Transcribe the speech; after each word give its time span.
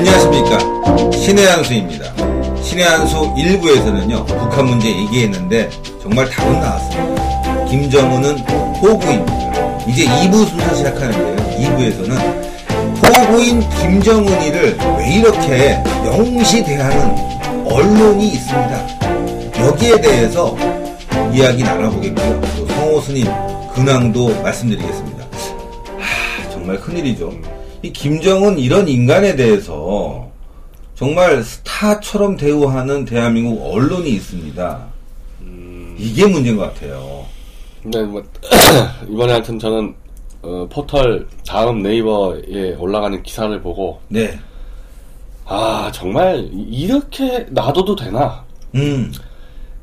안녕하십니까. 0.00 1.12
신의 1.12 1.46
한수입니다. 1.46 2.14
신의 2.62 2.86
한수 2.86 3.16
1부에서는요, 3.36 4.26
북한 4.26 4.64
문제 4.64 4.88
얘기했는데, 4.88 5.68
정말 6.00 6.26
답은 6.30 6.58
나왔습니다. 6.58 7.64
김정은은 7.66 8.38
호구입니다. 8.78 9.84
이제 9.86 10.06
2부 10.06 10.48
순서 10.48 10.74
시작하는데요. 10.74 11.36
2부에서는 11.58 12.16
호구인 13.04 13.60
김정은이를 13.78 14.78
왜 14.96 15.16
이렇게 15.16 15.82
영시 16.06 16.64
대하는 16.64 17.14
언론이 17.66 18.26
있습니다. 18.26 18.86
여기에 19.66 20.00
대해서 20.00 20.56
이야기 21.30 21.62
나눠보겠고요. 21.62 22.40
또 22.56 22.66
성호 22.68 23.00
스님 23.02 23.26
근황도 23.74 24.40
말씀드리겠습니다. 24.40 25.26
하, 25.98 26.50
정말 26.50 26.80
큰일이죠. 26.80 27.59
이 27.82 27.92
김정은 27.92 28.58
이런 28.58 28.88
인간에 28.88 29.36
대해서 29.36 30.28
정말 30.94 31.42
스타처럼 31.42 32.36
대우하는 32.36 33.06
대한민국 33.06 33.72
언론이 33.72 34.10
있습니다. 34.10 34.86
이게 35.96 36.26
문제인 36.26 36.56
것 36.56 36.74
같아요. 36.74 37.24
네, 37.84 38.02
뭐, 38.02 38.22
이번에 39.08 39.32
하여튼 39.32 39.58
저는, 39.58 39.94
어, 40.42 40.66
포털 40.70 41.26
다음 41.46 41.82
네이버에 41.82 42.74
올라가는 42.78 43.22
기사를 43.22 43.60
보고, 43.62 44.00
네. 44.08 44.38
아, 45.46 45.90
정말, 45.92 46.48
이렇게 46.52 47.46
놔둬도 47.50 47.96
되나? 47.96 48.44
음, 48.74 49.12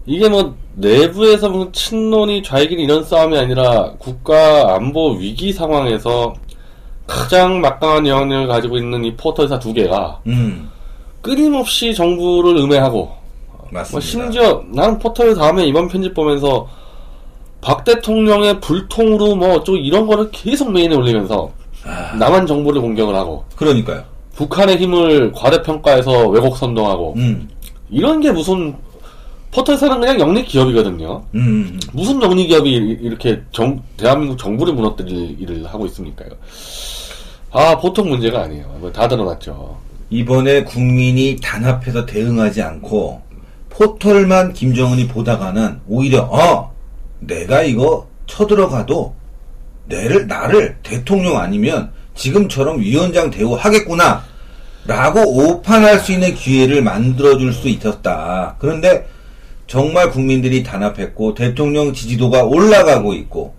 이게 0.05 0.29
뭐, 0.29 0.55
내부에서 0.75 1.49
무슨 1.49 1.71
친논이 1.73 2.43
좌익인 2.43 2.79
이런 2.79 3.03
싸움이 3.03 3.37
아니라, 3.37 3.93
국가 3.97 4.75
안보 4.75 5.13
위기 5.13 5.51
상황에서 5.51 6.35
가장 7.07 7.61
막강한 7.61 8.05
영향력을 8.05 8.47
가지고 8.47 8.77
있는 8.77 9.03
이 9.05 9.15
포털사 9.15 9.57
두 9.57 9.73
개가, 9.73 10.19
음, 10.27 10.69
끊임없이 11.21 11.95
정부를 11.95 12.57
음해하고, 12.57 12.97
뭐 12.99 13.67
맞습니다. 13.71 14.05
심지어 14.05 14.63
나는 14.67 14.99
포털 14.99 15.33
다음에 15.33 15.65
이번 15.65 15.87
편집 15.87 16.13
보면서 16.13 16.67
박 17.61 17.83
대통령의 17.83 18.59
불통으로 18.59 19.35
뭐 19.35 19.55
어쩌고 19.55 19.77
이런 19.77 20.05
거를 20.05 20.29
계속 20.31 20.71
메인에 20.71 20.95
올리면서 20.95 21.49
아. 21.85 22.15
남한 22.15 22.45
정부를 22.45 22.81
공격을 22.81 23.15
하고 23.15 23.43
그러니까요. 23.55 24.03
북한의 24.35 24.77
힘을 24.77 25.31
과대평가해서 25.33 26.27
왜곡 26.27 26.57
선동하고 26.57 27.15
음, 27.17 27.49
이런 27.89 28.19
게 28.21 28.31
무슨 28.31 28.75
포털사는 29.61 29.99
그냥 29.99 30.19
영리 30.19 30.45
기업이거든요. 30.45 31.23
음, 31.33 31.39
음. 31.39 31.79
무슨 31.91 32.21
영리 32.21 32.45
기업이 32.45 32.69
이- 32.71 32.97
이렇게 33.01 33.41
정, 33.51 33.81
대한민국 33.97 34.37
정부를 34.37 34.71
무너뜨릴 34.75 35.41
일을 35.41 35.65
하고 35.65 35.87
있습니까요? 35.87 36.29
아 37.51 37.75
보통 37.79 38.07
문제가 38.09 38.43
아니에요. 38.43 38.67
뭐다 38.79 39.07
드러났죠. 39.07 39.75
이번에 40.11 40.63
국민이 40.63 41.37
단합해서 41.41 42.05
대응하지 42.05 42.61
않고 42.61 43.19
포털만 43.71 44.53
김정은이 44.53 45.07
보다가는 45.07 45.79
오히려 45.87 46.21
어 46.31 46.71
내가 47.19 47.63
이거 47.63 48.07
쳐들어가도 48.27 49.15
내를 49.87 50.27
나를 50.27 50.77
대통령 50.83 51.37
아니면 51.39 51.89
지금처럼 52.13 52.79
위원장 52.79 53.31
대우하겠구나 53.31 54.23
라고 54.85 55.21
오판할 55.21 55.99
수 55.99 56.11
있는 56.11 56.35
기회를 56.35 56.83
만들어줄 56.83 57.53
수 57.53 57.67
있었다. 57.67 58.55
그런데 58.59 59.07
정말 59.67 60.09
국민들이 60.09 60.63
단합했고 60.63 61.33
대통령 61.33 61.93
지지도가 61.93 62.43
올라가고 62.43 63.13
있고 63.13 63.53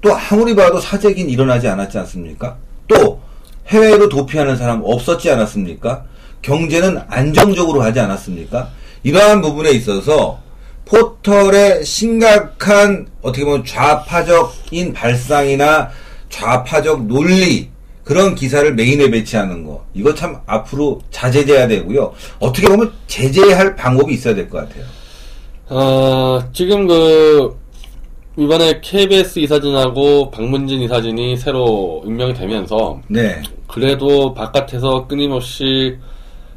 또 0.00 0.14
아무리 0.14 0.54
봐도 0.54 0.78
사재긴 0.78 1.30
일어나지 1.30 1.66
않았지 1.68 1.96
않습니까? 1.98 2.56
또 2.86 3.20
해외로 3.68 4.08
도피하는 4.10 4.56
사람 4.56 4.82
없었지 4.84 5.30
않았습니까? 5.30 6.04
경제는 6.42 7.00
안정적으로 7.08 7.80
하지 7.82 8.00
않았습니까? 8.00 8.68
이러한 9.02 9.40
부분에 9.40 9.70
있어서 9.70 10.40
포털의 10.84 11.82
심각한 11.86 13.06
어떻게 13.22 13.46
보면 13.46 13.64
좌파적인 13.64 14.92
발상이나 14.92 15.88
좌파적 16.28 17.06
논리 17.06 17.70
그런 18.02 18.34
기사를 18.34 18.74
메인에 18.74 19.10
배치하는 19.10 19.64
거 19.64 19.86
이거 19.94 20.14
참 20.14 20.40
앞으로 20.44 21.00
자제돼야 21.10 21.66
되고요. 21.68 22.12
어떻게 22.38 22.68
보면 22.68 22.92
제재할 23.06 23.74
방법이 23.76 24.12
있어야 24.12 24.34
될 24.34 24.50
것 24.50 24.58
같아요. 24.68 24.84
어, 25.68 26.40
지금 26.52 26.86
그, 26.86 27.56
이번에 28.36 28.80
KBS 28.80 29.38
이사진하고 29.38 30.30
박문진 30.30 30.82
이사진이 30.82 31.36
새로 31.36 32.02
임명이 32.04 32.34
되면서, 32.34 33.00
네, 33.08 33.42
그래도 33.66 34.34
바깥에서 34.34 35.06
끊임없이 35.06 35.96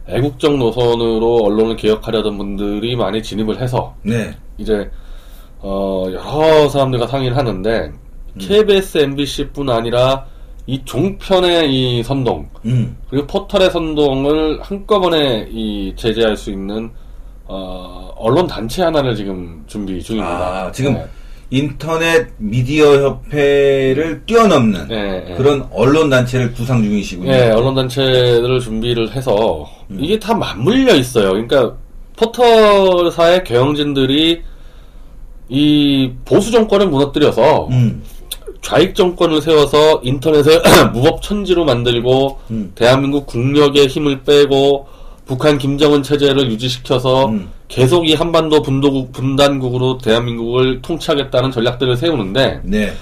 애국적 0.08 0.58
노선으로 0.58 1.44
언론을 1.46 1.76
개혁하려던 1.76 2.38
분들이 2.38 2.96
많이 2.96 3.22
진입을 3.22 3.62
해서, 3.62 3.96
네, 4.02 4.36
이제, 4.58 4.90
어, 5.60 6.06
여러 6.08 6.68
사람들과 6.68 7.08
상의를 7.08 7.38
하는데, 7.38 7.92
KBS, 8.40 8.98
MBC 9.00 9.50
뿐 9.50 9.70
아니라, 9.70 10.26
이 10.66 10.82
종편의 10.84 11.72
이 11.72 12.04
선동, 12.04 12.50
음, 12.66 12.98
그리고 13.10 13.26
포털의 13.28 13.72
선동을 13.72 14.60
한꺼번에 14.62 15.48
이 15.50 15.94
제재할 15.96 16.36
수 16.36 16.52
있는 16.52 16.92
어, 17.48 18.12
언론 18.18 18.48
단체 18.48 18.84
하나를 18.84 19.16
지금 19.16 19.64
준비 19.68 20.02
중입니다. 20.02 20.66
아 20.66 20.72
지금 20.72 20.94
네. 20.94 21.06
인터넷 21.50 22.28
미디어 22.38 23.08
협회를 23.08 24.24
뛰어넘는 24.26 24.88
네, 24.90 25.24
네. 25.26 25.36
그런 25.36 25.68
언론 25.72 26.10
단체를 26.10 26.52
구상 26.54 26.84
중이시군요. 26.84 27.32
예, 27.32 27.52
언론 27.52 27.74
단체들을 27.74 28.60
준비를 28.60 29.12
해서 29.14 29.66
음. 29.90 29.98
이게 30.02 30.20
다 30.20 30.34
맞물려 30.34 30.96
있어요. 30.96 31.30
그러니까 31.30 31.74
포털사의 32.18 33.46
경영진들이 33.46 34.42
이 35.50 36.12
보수 36.26 36.52
정권을 36.52 36.88
무너뜨려서 36.88 37.68
음, 37.72 38.04
좌익 38.62 38.96
정권을 38.96 39.42
세워서 39.42 40.02
인터넷을 40.04 40.62
무법 40.92 41.22
천지로 41.22 41.64
만들고 41.64 42.40
음. 42.52 42.72
대한민국 42.76 43.26
국력의 43.26 43.88
힘을 43.88 44.24
빼고 44.24 44.88
북한 45.28 45.58
김정은 45.58 46.02
체제를 46.02 46.50
유지시켜서 46.50 47.28
음. 47.28 47.50
계속 47.68 48.08
이 48.08 48.14
한반도 48.14 48.62
분도국 48.62 49.12
분단국으로 49.12 49.98
대한민국을 49.98 50.82
통치하겠다는 50.82 51.52
전략들을 51.52 51.98
세우는데 51.98 52.62
네, 52.64 52.94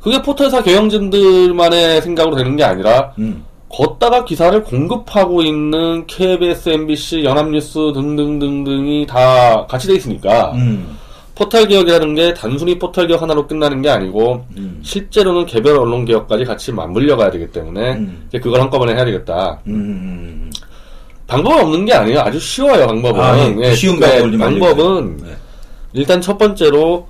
그게 0.00 0.20
포털사 0.20 0.62
경영진들만의 0.62 2.02
생각으로 2.02 2.36
되는 2.36 2.54
게 2.56 2.64
아니라 2.64 3.14
음, 3.18 3.44
걷다가 3.70 4.26
기사를 4.26 4.62
공급하고 4.62 5.42
있는 5.42 6.06
KBS, 6.06 6.68
MBC, 6.68 7.24
연합뉴스 7.24 7.92
등등등등이 7.94 9.06
다 9.06 9.66
같이 9.66 9.88
돼 9.88 9.94
있으니까 9.94 10.52
음, 10.52 10.98
포털 11.34 11.66
개혁이라는 11.66 12.14
게 12.14 12.34
단순히 12.34 12.78
포털 12.78 13.06
개혁 13.06 13.22
하나로 13.22 13.46
끝나는 13.46 13.80
게 13.80 13.88
아니고 13.88 14.44
음. 14.58 14.80
실제로는 14.82 15.46
개별 15.46 15.78
언론 15.78 16.04
개혁까지 16.04 16.44
같이 16.44 16.72
맞물려 16.72 17.16
가야 17.16 17.30
되기 17.30 17.50
때문에 17.50 17.94
음. 17.94 18.24
이제 18.28 18.38
그걸 18.38 18.60
한꺼번에 18.60 18.94
해야 18.94 19.04
되겠다. 19.06 19.60
음, 19.66 19.72
음, 19.72 20.50
방법은 21.26 21.60
없는 21.64 21.84
게 21.86 21.92
아니에요. 21.94 22.20
아주 22.20 22.38
쉬워요, 22.38 22.86
방법은. 22.86 23.20
아, 23.20 23.54
예. 23.62 23.74
쉬운 23.74 23.98
방법을 23.98 24.30
좀 24.32 24.40
방법은 24.40 24.96
알려주세요. 24.96 25.30
네. 25.30 25.36
일단 25.94 26.20
첫 26.20 26.36
번째로 26.38 27.06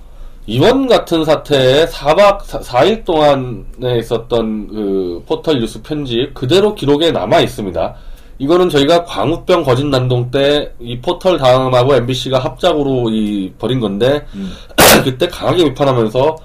이번 0.46 0.86
같은 0.86 1.24
사태에 1.24 1.86
4박 1.86 2.62
4, 2.62 2.84
일 2.84 3.04
동안에 3.04 3.98
있었던 3.98 4.68
그 4.68 5.22
포털 5.26 5.58
뉴스 5.58 5.80
편집 5.82 6.34
그대로 6.34 6.74
기록에 6.74 7.10
남아 7.10 7.40
있습니다. 7.40 7.94
이거는 8.38 8.68
저희가 8.68 9.04
광우병 9.04 9.62
거짓 9.64 9.86
난동 9.86 10.30
때 10.30 10.72
이 10.80 10.98
포털 11.00 11.38
다음하고 11.38 11.94
MBC가 11.94 12.38
합작으로 12.40 13.08
이 13.10 13.52
벌인 13.58 13.80
건데 13.80 14.26
음. 14.34 14.52
그때 15.04 15.26
강하게 15.28 15.64
비판하면서 15.64 16.36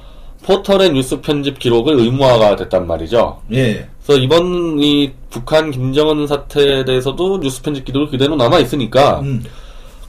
포털의 0.43 0.91
뉴스 0.93 1.19
편집 1.19 1.59
기록을 1.59 1.99
의무화가 1.99 2.55
됐단 2.55 2.87
말이죠. 2.87 3.41
예, 3.53 3.87
그래서 4.09 4.23
이번 4.23 4.79
이 4.79 5.11
북한 5.29 5.69
김정은 5.69 6.25
사태에 6.25 6.83
대해서도 6.83 7.41
뉴스 7.41 7.61
편집 7.61 7.85
기록이 7.85 8.09
그대로 8.09 8.35
남아 8.35 8.57
있으니까 8.57 9.19
음, 9.19 9.43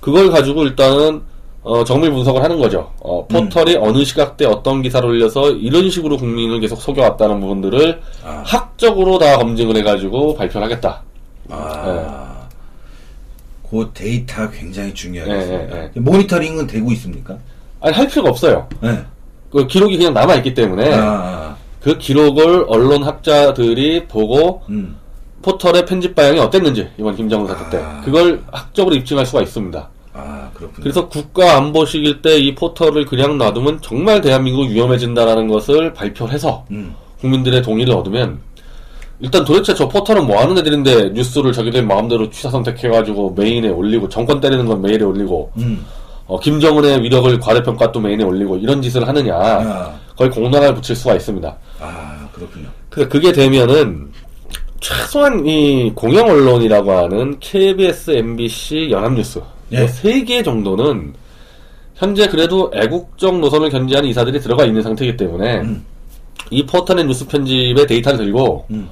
그걸 0.00 0.30
가지고 0.30 0.62
일단은 0.62 1.20
어, 1.62 1.84
정밀 1.84 2.10
분석을 2.10 2.42
하는 2.42 2.58
거죠. 2.58 2.90
어, 3.00 3.26
포털이 3.26 3.76
어느 3.76 4.02
시각대 4.02 4.46
어떤 4.46 4.80
기사를 4.80 5.06
올려서 5.06 5.50
이런 5.50 5.90
식으로 5.90 6.16
국민을 6.16 6.60
계속 6.60 6.80
속여왔다는 6.80 7.40
부분들을 7.40 8.00
아. 8.24 8.42
학적으로 8.46 9.18
다 9.18 9.36
검증을 9.36 9.76
해가지고 9.76 10.34
발표를 10.34 10.64
하겠다. 10.64 11.02
아, 11.50 12.48
그 13.68 13.90
데이터 13.92 14.50
굉장히 14.50 14.94
중요하겠습니다. 14.94 15.76
예, 15.76 15.90
예, 15.94 16.00
모니터링은 16.00 16.66
되고 16.66 16.90
있습니까? 16.92 17.36
아니 17.82 17.94
할 17.94 18.08
필요가 18.08 18.30
없어요. 18.30 18.66
네. 18.80 18.98
그 19.52 19.66
기록이 19.66 19.98
그냥 19.98 20.14
남아 20.14 20.36
있기 20.36 20.54
때문에 20.54 20.90
아, 20.94 21.54
그 21.80 21.96
기록을 21.98 22.66
언론 22.68 23.02
학자들이 23.02 24.06
보고 24.06 24.62
음, 24.68 24.96
포털의 25.42 25.86
편집 25.86 26.14
방향이 26.14 26.38
어땠는지 26.38 26.88
이번 26.98 27.16
김정은 27.16 27.46
사태 27.46 27.70
때 27.70 27.82
아. 27.82 28.00
그걸 28.04 28.42
학적으로 28.52 28.94
입증할 28.94 29.24
수가 29.24 29.42
있습니다. 29.42 29.88
아, 30.12 30.50
그렇군요. 30.52 30.82
그래서 30.82 31.08
국가 31.08 31.56
안보식일 31.56 32.20
때 32.20 32.38
이 32.38 32.54
포털을 32.54 33.06
그냥 33.06 33.38
놔두면 33.38 33.80
정말 33.80 34.20
대한민국 34.20 34.68
위험해진다라는 34.68 35.48
것을 35.48 35.94
발표를 35.94 36.34
해서 36.34 36.64
음, 36.70 36.94
국민들의 37.20 37.62
동의를 37.62 37.94
얻으면 37.94 38.38
일단 39.20 39.44
도대체 39.44 39.74
저 39.74 39.88
포털은 39.88 40.26
뭐 40.26 40.40
하는 40.40 40.56
애들인데 40.58 41.10
뉴스를 41.10 41.52
자기들 41.52 41.82
마음대로 41.84 42.28
취사 42.30 42.50
선택해가지고 42.50 43.34
메인에 43.36 43.68
올리고 43.68 44.08
정권 44.08 44.40
때리는 44.40 44.66
건 44.66 44.80
메일에 44.82 45.04
올리고 45.04 45.52
음. 45.58 45.84
어, 46.30 46.38
김정은의 46.38 47.02
위력을 47.02 47.40
과대평가 47.40 47.90
또 47.90 47.98
메인에 47.98 48.22
올리고 48.22 48.56
이런 48.56 48.80
짓을 48.80 49.06
하느냐 49.06 49.34
아. 49.34 49.98
거의 50.16 50.30
공론화를 50.30 50.74
붙일 50.74 50.94
수가 50.94 51.16
있습니다. 51.16 51.56
아, 51.80 52.28
그렇군요. 52.32 52.68
그 52.88 53.08
그게 53.08 53.32
되면은 53.32 54.12
최소한 54.78 55.44
이 55.44 55.90
공영 55.92 56.28
언론이라고 56.28 56.92
하는 56.92 57.36
KBS, 57.40 58.12
MBC, 58.12 58.90
연합뉴스 58.92 59.40
예. 59.72 59.88
세개 59.88 60.44
정도는 60.44 61.14
현재 61.96 62.28
그래도 62.28 62.70
애국적 62.74 63.40
노선을 63.40 63.68
견지하는 63.68 64.08
이사들이 64.08 64.38
들어가 64.40 64.64
있는 64.64 64.82
상태이기 64.82 65.16
때문에 65.16 65.62
음. 65.62 65.84
이 66.50 66.64
포털의 66.64 67.06
뉴스 67.06 67.26
편집의 67.26 67.88
데이터를 67.88 68.18
들고 68.18 68.66
음. 68.70 68.88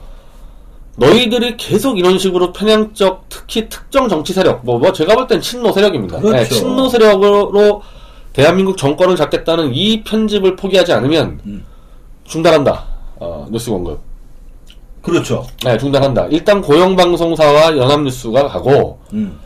너희들이 0.99 1.57
계속 1.57 1.97
이런 1.99 2.19
식으로 2.19 2.53
편향적 2.53 3.25
특히 3.29 3.69
특정 3.69 4.09
정치 4.09 4.33
세력 4.33 4.65
뭐, 4.65 4.79
뭐 4.79 4.93
제가 4.93 5.15
볼 5.15 5.27
땐 5.29 5.41
친노 5.41 5.71
세력입니다. 5.73 6.19
그렇죠. 6.19 6.37
네, 6.37 6.45
친노 6.45 6.89
세력으로 6.89 7.83
대한민국 8.33 8.77
정권을 8.77 9.15
잡겠다는 9.17 9.73
이 9.75 10.03
편집을 10.03 10.57
포기하지 10.57 10.93
않으면 10.93 11.41
음. 11.47 11.65
중단한다. 12.25 12.85
어, 13.17 13.47
뉴스 13.51 13.71
공급. 13.71 14.01
그렇죠. 15.03 15.47
네, 15.65 15.79
중단한다. 15.79 16.27
일단 16.27 16.61
고용방송사와 16.61 17.77
연합뉴스가 17.79 18.49
가고, 18.49 18.99
음. 19.13 19.39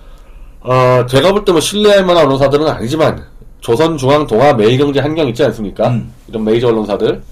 어, 0.61 1.05
제가 1.09 1.33
볼 1.33 1.45
때 1.45 1.53
뭐 1.53 1.61
신뢰할 1.61 2.05
만한 2.05 2.25
언론사들은 2.25 2.67
아니지만, 2.67 3.25
조선, 3.61 3.97
중앙, 3.97 4.27
동아, 4.27 4.53
매일경제, 4.55 5.01
한경 5.01 5.29
있지 5.29 5.45
않습니까? 5.45 5.89
음. 5.89 6.13
이런 6.29 6.45
메이저 6.45 6.69
언론사들. 6.69 7.23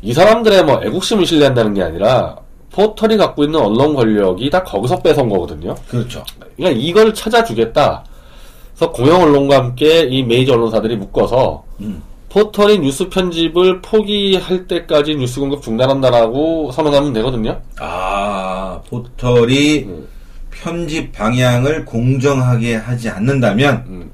이 0.00 0.12
사람들의 0.14 0.64
뭐 0.64 0.80
애국심을 0.82 1.26
신뢰한다는 1.26 1.74
게 1.74 1.82
아니라, 1.82 2.36
포털이 2.72 3.16
갖고 3.16 3.44
있는 3.44 3.60
언론 3.60 3.94
권력이 3.94 4.48
다 4.50 4.62
거기서 4.62 5.00
뺏어온 5.00 5.28
거거든요. 5.28 5.74
그렇죠. 5.88 6.24
그러니까 6.56 6.80
이걸 6.80 7.14
찾아주겠다. 7.14 8.04
그래서 8.74 8.92
공영 8.92 9.22
언론과 9.22 9.56
함께 9.58 10.00
이 10.02 10.22
메이저 10.22 10.54
언론사들이 10.54 10.96
묶어서, 10.96 11.64
음. 11.80 12.02
포털이 12.30 12.78
뉴스 12.78 13.10
편집을 13.10 13.82
포기할 13.82 14.66
때까지 14.66 15.16
뉴스 15.16 15.38
공급 15.38 15.62
중단한다라고 15.62 16.72
선언하면 16.72 17.12
되거든요. 17.12 17.60
아, 17.78 18.80
포털이 18.88 19.80
음. 19.80 20.08
편집 20.50 21.12
방향을 21.12 21.84
공정하게 21.84 22.76
하지 22.76 23.10
않는다면 23.10 23.84
음. 23.86 24.10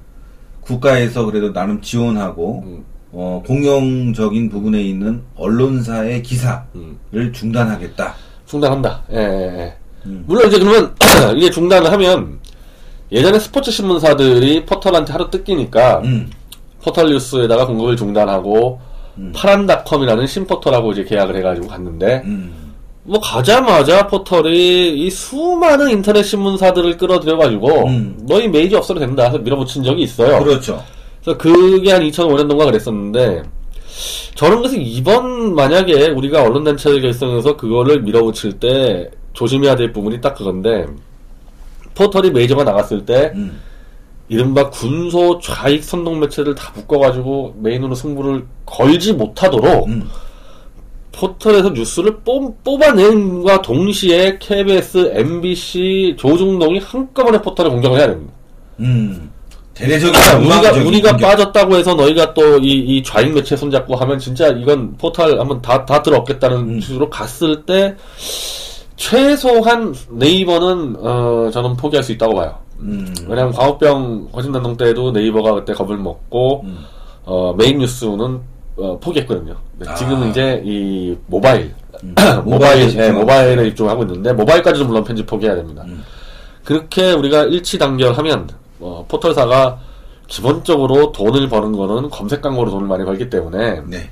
국가에서 0.63 1.27
그래도 1.27 1.53
나름 1.53 1.81
지원하고 1.81 2.65
음. 2.67 2.85
어, 3.13 3.41
공영적인 3.47 4.51
부분에 4.51 4.83
있는 4.83 5.23
언론사의 5.37 6.25
기사를 6.25 6.61
음. 6.75 7.33
중단하겠다. 7.33 8.15
중단한다. 8.49 9.03
예, 9.13 9.17
예, 9.17 9.61
예. 9.61 9.75
음. 10.07 10.25
물론 10.27 10.49
이제 10.49 10.59
그러면 10.59 10.95
이게 11.37 11.51
중단을 11.51 11.93
하면 11.93 12.39
예전에 13.13 13.39
스포츠 13.39 13.71
신문사들이 13.71 14.65
포털한테 14.65 15.13
하루 15.13 15.31
뜯기니까 15.31 16.01
음. 16.05 16.31
포털 16.83 17.11
뉴스에다가 17.11 17.67
공급을 17.67 17.97
중단하고 17.97 18.81
음. 19.19 19.33
파란닷컴이라는 19.35 20.27
신포털하고 20.27 20.93
이제 20.93 21.05
계약을 21.05 21.37
해가지고 21.37 21.69
갔는데 21.69 22.23
음. 22.25 22.75
뭐 23.05 23.21
가자마자 23.21 24.07
포털이 24.07 24.99
이 24.99 25.11
수많은 25.11 25.91
인터넷 25.91 26.23
신문사들을 26.23 26.97
끌어들여가지고 26.97 27.87
음. 27.87 28.19
너희 28.29 28.49
메이저 28.49 28.79
없어도 28.79 29.01
된다 29.01 29.25
해서 29.25 29.39
밀어붙인 29.39 29.83
적이 29.83 30.03
있어요. 30.03 30.43
그렇죠. 30.43 30.83
그래서 31.23 31.39
그게 31.39 31.93
한 31.93 32.03
2005년도인가 32.03 32.67
그랬었는데 32.67 33.43
저는 34.35 34.59
그래서 34.59 34.77
이번 34.77 35.55
만약에 35.55 36.09
우리가 36.11 36.43
언론단체를 36.43 37.01
결성해서 37.01 37.57
그거를 37.57 38.03
밀어붙일 38.03 38.55
때 38.55 39.11
조심해야 39.33 39.77
될 39.77 39.93
부분이 39.93 40.21
딱 40.21 40.35
그건데 40.35 40.87
포털이 41.95 42.31
메이저가 42.31 42.65
나갔을 42.65 43.05
때 43.05 43.33
음. 43.35 43.61
이른바 44.29 44.71
군소 44.71 45.41
좌익 45.41 45.83
선동 45.83 46.21
매체들 46.21 46.55
다 46.55 46.73
묶어가지고 46.75 47.57
메인으로 47.61 47.95
승부를 47.95 48.47
걸지 48.67 49.15
못하도록 49.15 49.89
음. 49.89 50.09
포털에서 51.13 51.71
뉴스를 51.71 52.19
뽑, 52.19 52.63
뽑아낸과 52.63 53.63
동시에 53.63 54.39
KBS, 54.39 55.13
MBC, 55.15 56.15
조중동이 56.17 56.79
한꺼번에 56.79 57.41
포털에 57.41 57.69
공격을 57.69 57.99
해야 57.99 58.07
됩니다. 58.09 58.33
음. 58.81 59.31
대대적인 59.79 60.15
우리가 60.15 60.31
전망적인 60.31 60.87
우리가 60.87 61.11
공격. 61.11 61.27
빠졌다고 61.29 61.77
해서 61.77 61.95
너희가 61.95 62.35
또이이 62.35 63.03
좌익 63.03 63.33
매체 63.33 63.57
손잡고 63.57 63.97
하면 63.97 64.19
진짜 64.19 64.49
이건 64.49 64.97
포털 64.97 65.39
한번 65.39 65.63
다 65.63 65.85
다 65.87 66.03
들어없겠다는 66.03 66.57
음. 66.57 66.81
식으로 66.81 67.09
갔을 67.11 67.65
때 67.65 67.95
최소한 68.97 69.95
네이버는 70.11 70.97
어 70.99 71.51
저는 71.53 71.77
포기할 71.77 72.03
수 72.03 72.13
있다고 72.13 72.35
봐요. 72.35 72.55
음. 72.81 73.13
왜냐하면 73.29 73.53
광우병 73.55 74.29
거짓단동 74.33 74.77
때도 74.77 75.13
네이버가 75.13 75.53
그때 75.55 75.73
겁을 75.73 75.97
먹고 75.97 76.63
음. 76.65 76.79
어 77.25 77.55
메인 77.57 77.79
뉴스는 77.79 78.41
어, 78.77 78.99
포기했거든요. 79.01 79.57
아. 79.87 79.95
지금은 79.95 80.31
이제 80.31 80.63
이 80.65 81.17
모바일 81.27 81.75
음. 82.03 82.15
모바일 82.45 82.95
예. 82.97 83.11
모바일에 83.11 83.65
집중하고 83.71 84.03
있는데 84.05 84.33
모바일까지도 84.33 84.85
물론 84.87 85.05
편집 85.05 85.27
포기해야 85.27 85.57
됩니다. 85.57 85.83
음. 85.87 86.03
그렇게 86.65 87.13
우리가 87.13 87.45
일치 87.45 87.79
단결하면 87.79 88.49
어, 88.81 89.05
포털사가 89.09 89.79
기본적으로 90.27 91.13
돈을 91.13 91.49
버는 91.49 91.73
거는 91.73 92.11
검색 92.11 92.43
광고로 92.43 92.71
돈을 92.71 92.87
많이 92.87 93.05
벌기 93.05 93.31
때문에 93.31 93.83
네. 93.87 94.11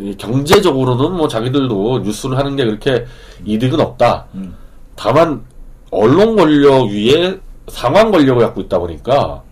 이 0.00 0.16
경제적으로는 0.16 1.16
뭐 1.16 1.28
자기들도 1.28 2.00
뉴스를 2.00 2.38
하는 2.38 2.56
게 2.56 2.64
그렇게 2.64 3.04
이득은 3.44 3.80
없다. 3.80 4.26
음. 4.34 4.56
다만 4.94 5.42
언론 5.90 6.36
권력 6.36 6.86
위에 6.88 7.38
상황 7.68 8.10
권력을 8.10 8.40
갖고 8.42 8.60
있다 8.60 8.78
보니까 8.78 9.42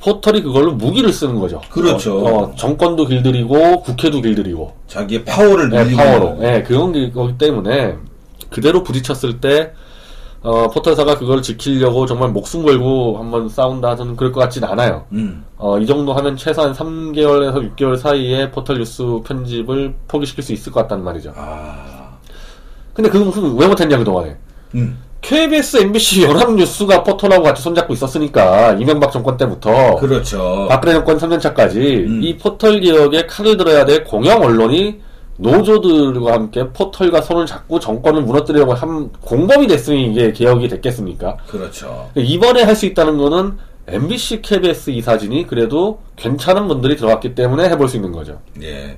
포털이 0.00 0.42
그걸로 0.42 0.72
무기를 0.72 1.12
쓰는 1.12 1.38
거죠. 1.38 1.60
그렇죠. 1.70 2.18
어, 2.18 2.42
어, 2.42 2.54
정권도 2.56 3.06
길들이고 3.06 3.82
국회도 3.82 4.20
길들이고 4.20 4.74
자기의 4.88 5.24
파워를 5.24 5.70
네, 5.70 5.84
늘리고 5.84 5.96
파워로. 5.96 6.26
있는 6.34 6.40
네, 6.40 6.62
그런 6.62 6.92
게 6.92 7.10
거기 7.10 7.38
때문에 7.38 7.96
그대로 8.50 8.82
부딪혔을 8.82 9.40
때 9.40 9.72
어, 10.42 10.68
포털사가 10.68 11.18
그걸 11.18 11.40
지키려고 11.40 12.04
정말 12.04 12.30
목숨 12.30 12.64
걸고 12.64 13.16
한번 13.18 13.48
싸운다 13.48 13.94
저는 13.94 14.16
그럴 14.16 14.32
것 14.32 14.40
같진 14.40 14.64
않아요. 14.64 15.04
음. 15.12 15.44
어, 15.56 15.78
이 15.78 15.86
정도 15.86 16.12
하면 16.14 16.36
최소한 16.36 16.72
3개월에서 16.72 17.76
6개월 17.76 17.96
사이에 17.96 18.50
포털 18.50 18.78
뉴스 18.78 19.04
편집을 19.24 19.94
포기시킬 20.08 20.42
수 20.42 20.52
있을 20.52 20.72
것 20.72 20.80
같다는 20.82 21.04
말이죠. 21.04 21.32
아. 21.36 22.16
근데 22.92 23.08
그건 23.08 23.56
왜 23.56 23.68
못했냐 23.68 23.96
그동안에. 23.98 24.36
음. 24.74 24.98
KBS, 25.20 25.76
MBC, 25.76 26.24
연합뉴스가 26.24 27.04
포털하고 27.04 27.44
같이 27.44 27.62
손잡고 27.62 27.94
있었으니까 27.94 28.72
이명박 28.72 29.12
정권 29.12 29.36
때부터 29.36 29.94
그렇죠. 29.96 30.66
박근혜 30.68 30.94
정권 30.94 31.16
3년차까지 31.16 31.76
음. 32.06 32.20
이 32.22 32.36
포털 32.36 32.80
개혁에 32.80 33.26
칼을 33.26 33.56
들어야 33.56 33.84
될 33.84 34.02
공영 34.02 34.42
언론이 34.42 35.00
노조들과 35.42 36.32
함께 36.32 36.68
포털과 36.72 37.20
손을 37.22 37.46
잡고 37.46 37.80
정권을 37.80 38.22
무너뜨리려고 38.22 38.74
한 38.74 39.10
공범이 39.20 39.66
됐으니 39.66 40.10
이게 40.10 40.32
개혁이 40.32 40.68
됐겠습니까? 40.68 41.36
그렇죠. 41.48 42.10
이번에 42.14 42.62
할 42.62 42.72
수 42.76 42.86
있다는 42.86 43.18
거는 43.18 43.58
MBC, 43.86 44.40
KBS 44.42 44.90
이사진이 44.90 45.46
그래도 45.46 46.00
괜찮은 46.16 46.68
분들이 46.68 46.96
들어갔기 46.96 47.34
때문에 47.34 47.68
해볼 47.70 47.88
수 47.88 47.96
있는 47.96 48.12
거죠. 48.12 48.40
예. 48.62 48.96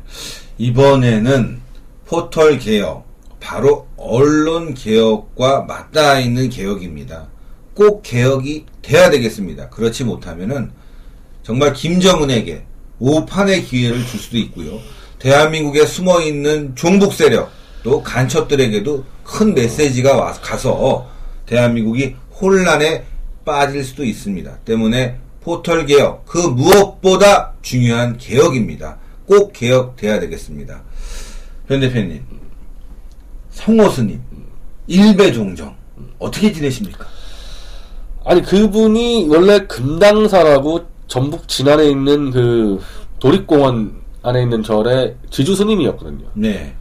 이번에는 0.58 1.60
포털 2.06 2.58
개혁, 2.58 3.04
바로 3.40 3.86
언론 3.96 4.74
개혁과 4.74 5.62
맞닿아 5.62 6.20
있는 6.20 6.50
개혁입니다. 6.50 7.26
꼭 7.74 8.02
개혁이 8.02 8.66
돼야 8.82 9.10
되겠습니다. 9.10 9.70
그렇지 9.70 10.04
못하면은 10.04 10.70
정말 11.42 11.72
김정은에게 11.72 12.64
오판의 13.00 13.64
기회를 13.64 14.04
줄 14.06 14.20
수도 14.20 14.36
있고요. 14.38 14.78
대한민국에 15.24 15.86
숨어 15.86 16.20
있는 16.20 16.76
종북 16.76 17.14
세력 17.14 17.50
또 17.82 18.02
간첩들에게도 18.02 19.04
큰 19.24 19.54
메시지가 19.54 20.16
와, 20.16 20.32
가서 20.32 21.08
대한민국이 21.46 22.14
혼란에 22.38 23.04
빠질 23.42 23.82
수도 23.82 24.04
있습니다. 24.04 24.58
때문에 24.66 25.16
포털 25.40 25.86
개혁 25.86 26.26
그 26.26 26.36
무엇보다 26.36 27.54
중요한 27.62 28.18
개혁입니다. 28.18 28.98
꼭 29.24 29.54
개혁돼야 29.54 30.20
되겠습니다. 30.20 30.82
변 31.68 31.80
대표님, 31.80 32.22
성호스님, 33.50 34.20
일배종정 34.86 35.74
어떻게 36.18 36.52
지내십니까? 36.52 37.06
아니 38.26 38.42
그분이 38.42 39.28
원래 39.30 39.60
금당사라고 39.60 40.84
전북 41.06 41.48
진안에 41.48 41.88
있는 41.88 42.30
그 42.30 42.80
도립공원 43.20 44.03
안에 44.24 44.42
있는 44.42 44.62
절의 44.62 45.14
지주 45.30 45.54
스님이었거든요. 45.54 46.26
네, 46.34 46.74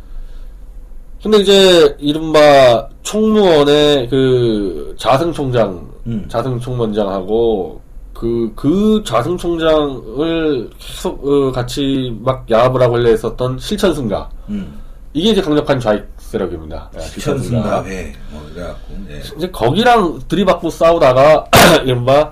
근데 1.22 1.38
이제 1.38 1.96
이른바 2.00 2.88
총무원의 3.04 4.10
그 4.10 4.96
자승총장, 4.98 5.90
음. 6.08 6.26
자승총무원장하고 6.28 7.82
그, 8.14 8.52
그 8.56 9.04
자승총장을 9.06 10.70
계속 10.78 11.28
어, 11.28 11.52
같이 11.52 12.18
막 12.22 12.50
야합을 12.50 12.82
하고 12.82 12.96
하려 12.96 13.10
했었던 13.10 13.58
실천승가. 13.60 14.30
음, 14.50 14.80
이게 15.14 15.32
이제 15.32 15.42
강력한 15.42 15.80
좌익 15.80 16.04
세력입니다. 16.18 16.90
예, 16.98 17.02
시천승가회 17.02 18.14
뭐 18.32 18.50
이래갖고 18.54 18.94
예. 19.10 19.22
이제 19.38 19.50
거기랑 19.50 20.20
들이받고 20.28 20.70
싸우다가 20.70 21.46
이른바 21.86 22.32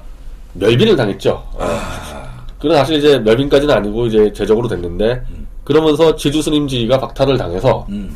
멸빈을 0.54 0.96
당했죠. 0.96 1.32
어. 1.54 1.58
아, 1.60 2.11
그래 2.62 2.76
사실 2.76 2.98
이제 2.98 3.18
멸빈까지는 3.20 3.74
아니고 3.74 4.06
이제 4.06 4.32
제적으로 4.34 4.68
됐는데 4.68 5.24
그러면서 5.64 6.16
지주 6.16 6.42
스님지가 6.44 7.00
박탈을 7.00 7.38
당해서 7.38 7.86
음, 7.90 8.16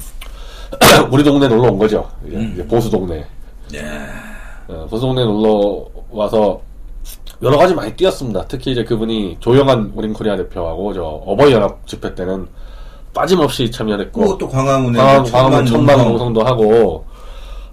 우리 1.12 1.24
동네 1.24 1.48
놀러 1.48 1.64
온 1.72 1.80
거죠. 1.80 2.08
이제, 2.28 2.38
음. 2.38 2.52
이제 2.54 2.66
보수 2.68 2.90
동네. 2.90 3.26
예. 3.74 3.82
어, 4.68 4.86
보수 4.90 5.02
동네 5.02 5.24
놀러 5.24 5.86
와서 6.12 6.62
여러 7.42 7.58
가지 7.58 7.74
많이 7.74 7.92
뛰었습니다. 7.96 8.46
특히 8.48 8.72
이제 8.72 8.84
그분이 8.84 9.38
조영한 9.40 9.92
우린 9.96 10.14
코리아 10.14 10.36
대표하고 10.38 10.94
저 10.94 11.04
어버이 11.04 11.52
연합 11.52 11.86
집회 11.88 12.14
때는 12.14 12.48
빠짐없이 13.16 13.72
참여했고 13.72 14.22
그것도 14.22 14.50
광화문에 14.50 15.00
광화문, 15.00 15.22
뭐 15.24 15.32
광화문 15.32 15.66
천만 15.66 15.66
천만 15.66 15.98
농성. 15.98 16.10
농성도 16.10 16.44
하고 16.44 17.06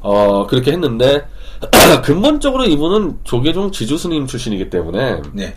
어 0.00 0.46
그렇게 0.46 0.72
했는데 0.72 1.24
근본적으로 2.02 2.64
이분은 2.64 3.18
조계종 3.24 3.70
지주 3.72 3.98
스님 3.98 4.26
출신이기 4.26 4.70
때문에 4.70 5.20
네. 5.32 5.54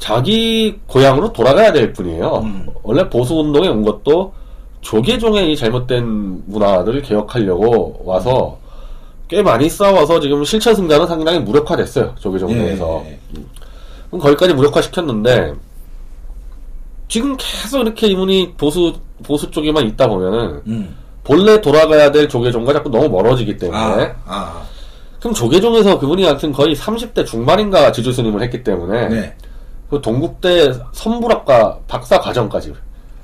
자기 0.00 0.76
고향으로 0.86 1.32
돌아가야 1.32 1.72
될 1.72 1.92
뿐이에요. 1.92 2.40
음. 2.42 2.66
원래 2.82 3.08
보수 3.08 3.34
운동에 3.34 3.68
온 3.68 3.84
것도 3.84 4.32
조계종의 4.80 5.52
이 5.52 5.56
잘못된 5.56 6.42
문화를 6.46 7.02
개혁하려고 7.02 8.00
와서 8.04 8.58
꽤 9.28 9.42
많이 9.42 9.68
싸워서 9.68 10.18
지금 10.18 10.42
실천 10.42 10.74
승자는 10.74 11.06
상당히 11.06 11.38
무력화됐어요. 11.38 12.14
조계종 12.18 12.50
예. 12.52 12.54
내에서. 12.54 13.04
그럼 14.08 14.20
거기까지 14.22 14.54
무력화시켰는데 14.54 15.52
지금 17.06 17.36
계속 17.36 17.82
이렇게 17.82 18.08
이분이 18.08 18.54
보수 18.56 18.94
보수 19.22 19.50
쪽에만 19.50 19.86
있다 19.86 20.08
보면은 20.08 20.62
음. 20.66 20.96
본래 21.22 21.60
돌아가야 21.60 22.10
될 22.10 22.26
조계종과 22.26 22.72
자꾸 22.72 22.88
너무 22.88 23.08
멀어지기 23.10 23.58
때문에 23.58 23.78
아, 23.78 24.14
아, 24.24 24.62
그럼 25.18 25.34
조계종에서 25.34 25.98
그분이 25.98 26.24
하여튼 26.24 26.50
거의 26.52 26.74
30대 26.74 27.26
중반인가 27.26 27.92
지주 27.92 28.12
스님을 28.12 28.42
했기 28.42 28.64
때문에 28.64 29.08
네. 29.08 29.36
그 29.90 30.00
동국대 30.00 30.72
선불학과 30.92 31.78
박사 31.88 32.18
과정까지 32.20 32.72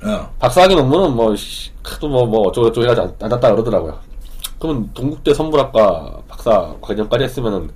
어. 0.03 0.29
박사학위 0.39 0.75
논문은 0.75 1.15
뭐 1.15 1.35
씨, 1.35 1.71
크도 1.81 2.07
뭐 2.09 2.25
뭐 2.25 2.41
어쩌고 2.49 2.67
저쩌고 2.71 2.83
해가지고 2.91 3.15
안 3.25 3.29
땄다 3.29 3.51
그러더라고요. 3.51 3.97
그러면 4.59 4.89
동국대 4.93 5.33
선불학과 5.33 6.17
박사 6.27 6.73
과정까지 6.81 7.23
했으면은 7.23 7.69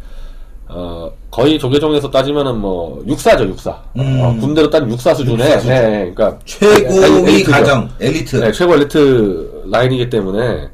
어 0.67 1.10
거의 1.29 1.57
조계종에서 1.60 2.10
따지면은 2.10 2.57
뭐 2.60 3.01
육사죠 3.07 3.45
육사. 3.45 3.81
음. 3.98 4.19
어, 4.21 4.36
군대로 4.39 4.69
따지면 4.69 4.93
육사 4.93 5.13
수준의 5.13 5.45
육사 5.48 5.60
수준. 5.60 5.74
네, 5.74 5.81
네, 5.81 6.12
그러니까 6.13 6.39
최고위 6.45 7.31
엘리트죠. 7.33 7.51
가정 7.51 7.89
엘리트. 8.00 8.36
네, 8.38 8.51
최고 8.51 8.74
엘리트 8.75 9.63
라인이기 9.71 10.10
때문에 10.10 10.69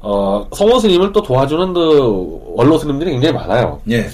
어 0.00 0.46
성호 0.52 0.78
스님을 0.80 1.12
또 1.12 1.22
도와주는 1.22 1.72
그 1.72 2.40
원로 2.56 2.76
스님들이 2.78 3.12
굉장히 3.12 3.34
많아요. 3.34 3.80
예. 3.90 4.08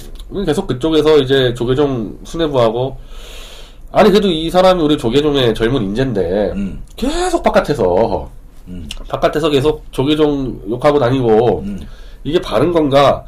계속 0.45 0.67
그쪽에서 0.67 1.17
이제 1.17 1.53
조계종 1.53 2.17
수뇌부하고 2.23 2.97
아니 3.91 4.09
그래도 4.09 4.27
이 4.27 4.49
사람이 4.49 4.81
우리 4.81 4.97
조계종의 4.97 5.55
젊은 5.55 5.81
인재인데 5.83 6.51
음. 6.55 6.81
계속 6.95 7.41
바깥에서 7.41 8.29
음. 8.67 8.87
바깥에서 9.07 9.49
계속 9.49 9.83
조계종 9.91 10.61
욕하고 10.69 10.99
다니고 10.99 11.59
음. 11.61 11.79
이게 12.23 12.39
바른 12.39 12.71
건가? 12.71 13.23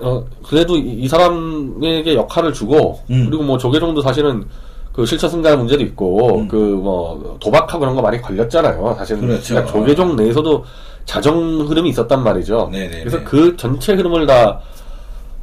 어 0.00 0.24
그래도 0.42 0.76
이, 0.76 0.92
이 1.02 1.08
사람에게 1.08 2.14
역할을 2.14 2.52
주고 2.52 3.00
음. 3.10 3.26
그리고 3.28 3.42
뭐 3.42 3.58
조계종도 3.58 4.00
사실은 4.02 4.44
그 4.92 5.04
실처 5.04 5.28
승가 5.28 5.56
문제도 5.56 5.82
있고 5.82 6.40
음. 6.40 6.48
그뭐 6.48 7.36
도박하고 7.40 7.80
그런 7.80 7.94
거 7.94 8.02
많이 8.02 8.20
걸렸잖아요. 8.20 8.94
사실은 8.96 9.22
그렇죠. 9.22 9.54
그러니까 9.54 9.72
조계종 9.72 10.16
내에서도 10.16 10.64
자정 11.04 11.60
흐름이 11.68 11.90
있었단 11.90 12.22
말이죠. 12.22 12.68
네네네. 12.70 13.00
그래서 13.00 13.24
그 13.24 13.56
전체 13.56 13.94
흐름을 13.94 14.26
다 14.26 14.60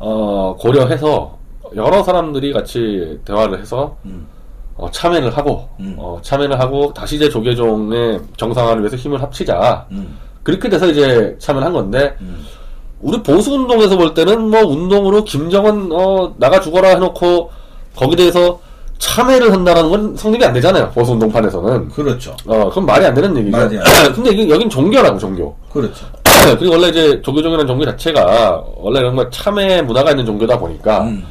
어, 0.06 0.56
고려해서 0.60 1.38
여러 1.78 2.04
사람들이 2.04 2.52
같이 2.52 3.20
대화를 3.24 3.62
해서 3.62 3.96
음. 4.04 4.28
어, 4.76 4.92
참여를 4.92 5.36
하고 5.38 5.70
음. 5.80 5.96
어, 5.98 6.20
참여를 6.22 6.60
하고 6.60 6.94
다시 6.94 7.16
이제 7.16 7.30
조계종의 7.30 8.20
정상화를 8.36 8.82
위해서 8.82 8.98
힘을 8.98 9.22
합치자 9.22 9.88
음. 9.92 10.18
그렇게 10.44 10.68
돼서 10.68 10.88
이제 10.88 11.38
참여를 11.40 11.66
한 11.66 11.72
건데 11.74 12.18
음. 12.20 12.46
우리 13.00 13.24
보수 13.24 13.54
운동에서 13.54 13.98
볼 13.98 14.14
때는 14.14 14.50
뭐 14.50 14.62
운동으로 14.62 15.24
김정은 15.24 15.90
어 15.94 16.34
나가 16.38 16.60
죽어라 16.60 16.90
해놓고 16.90 17.50
거기에 17.96 18.16
대해서 18.18 18.60
참여를 18.98 19.52
한다는 19.54 19.90
건 19.90 20.16
성립이 20.18 20.44
안 20.44 20.54
되잖아요 20.54 20.90
보수 20.92 21.14
운동판에서는 21.14 21.90
그렇죠. 21.90 22.36
어 22.46 22.70
그건 22.70 22.86
말이 22.86 23.06
안 23.06 23.14
되는 23.14 23.36
얘기죠 23.38 23.58
말이 23.58 23.78
근데 24.16 24.32
이게 24.32 24.50
여긴 24.50 24.70
종교라고 24.70 25.18
종교 25.18 25.56
그렇죠. 25.72 26.06
그리고 26.58 26.74
원래 26.74 26.90
이제 26.90 27.22
조교종이라는 27.22 27.68
종교 27.68 27.86
자체가 27.86 28.64
원래 28.76 29.02
거 29.02 29.30
참회 29.30 29.82
문화가 29.82 30.12
있는 30.12 30.26
종교다 30.26 30.60
보니까 30.60 31.04
음. 31.04 31.24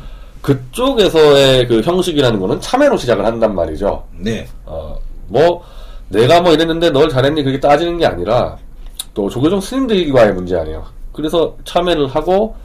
그쪽에서의 0.43 1.67
그 1.69 1.81
형식이라는 1.81 2.39
거는 2.39 2.61
참회로 2.61 2.97
시작을 2.97 3.25
한단 3.25 3.55
말이죠. 3.55 4.03
네. 4.19 4.47
어, 4.67 4.97
뭐, 5.29 5.63
내가 6.09 6.41
뭐 6.41 6.53
이랬는데 6.53 6.91
넌 6.91 7.09
잘했니? 7.09 7.43
그렇게 7.43 7.59
따지는 7.61 7.97
게 7.97 8.07
아니라, 8.07 8.59
또 9.15 9.31
조계종 9.31 9.61
스님들과의 9.61 10.35
문제 10.35 10.57
아니에요. 10.57 10.85
그래서 11.13 11.57
참회를 11.65 12.09
하고, 12.09 12.57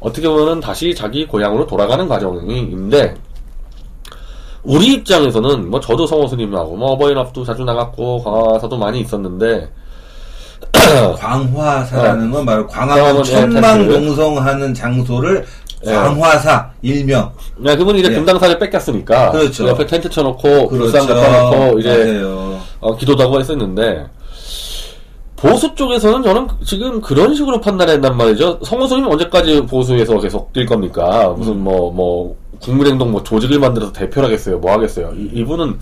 어떻게 0.00 0.28
보면은 0.28 0.60
다시 0.60 0.94
자기 0.94 1.26
고향으로 1.26 1.66
돌아가는 1.66 2.08
과정인데, 2.08 3.14
우리 4.62 4.94
입장에서는, 4.94 5.70
뭐, 5.70 5.78
저도 5.80 6.06
성호 6.06 6.26
스님하고, 6.28 6.76
뭐, 6.76 6.92
어버이날도 6.92 7.44
자주 7.44 7.62
나갔고, 7.62 8.22
가서도 8.24 8.76
많이 8.78 9.00
있었는데, 9.00 9.68
광화사라는 11.18 12.30
건 12.30 12.46
바로 12.46 12.66
광화문 12.66 13.04
광화문 13.04 13.24
천막 13.24 13.80
에어텐트. 13.80 13.92
농성하는 13.92 14.74
장소를 14.74 15.44
예. 15.86 15.92
광화사 15.92 16.70
일명. 16.82 17.32
야, 17.64 17.76
그분이 17.76 18.00
이제 18.00 18.10
예. 18.10 18.14
금당사를 18.14 18.58
뺏겼으니까, 18.58 19.30
그렇죠. 19.30 19.64
그 19.64 19.70
옆에 19.70 19.86
텐트 19.86 20.10
쳐놓고, 20.10 20.68
그렇죠. 20.68 20.90
불상 20.92 21.06
갖다 21.06 21.70
이제, 21.78 21.88
맞아요. 21.88 22.60
어, 22.80 22.96
기도도 22.96 23.22
하고 23.22 23.38
했었는데 23.40 24.06
보수 25.36 25.72
쪽에서는 25.74 26.22
저는 26.22 26.48
지금 26.64 27.00
그런 27.00 27.34
식으로 27.34 27.60
판단한단 27.60 28.16
말이죠. 28.16 28.58
성호선님 28.64 29.06
언제까지 29.06 29.66
보수에서 29.66 30.18
계속 30.18 30.52
뛸 30.52 30.66
겁니까? 30.66 31.32
무슨 31.36 31.58
뭐뭐 31.62 32.36
국민행동 32.60 33.12
뭐 33.12 33.22
조직을 33.22 33.60
만들어서 33.60 33.92
대표를 33.92 34.26
하겠어요? 34.28 34.58
뭐 34.58 34.72
하겠어요? 34.72 35.12
이, 35.16 35.30
이분은 35.34 35.78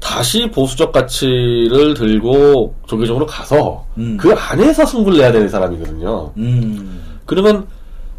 다시 0.00 0.50
보수적 0.50 0.92
가치를 0.92 1.94
들고 1.94 2.74
조계적으로 2.86 3.26
가서 3.26 3.84
음. 3.98 4.16
그 4.18 4.32
안에서 4.32 4.84
승부를 4.84 5.18
내야 5.18 5.30
되는 5.30 5.48
사람이거든요. 5.48 6.32
음. 6.36 7.02
그러면 7.26 7.66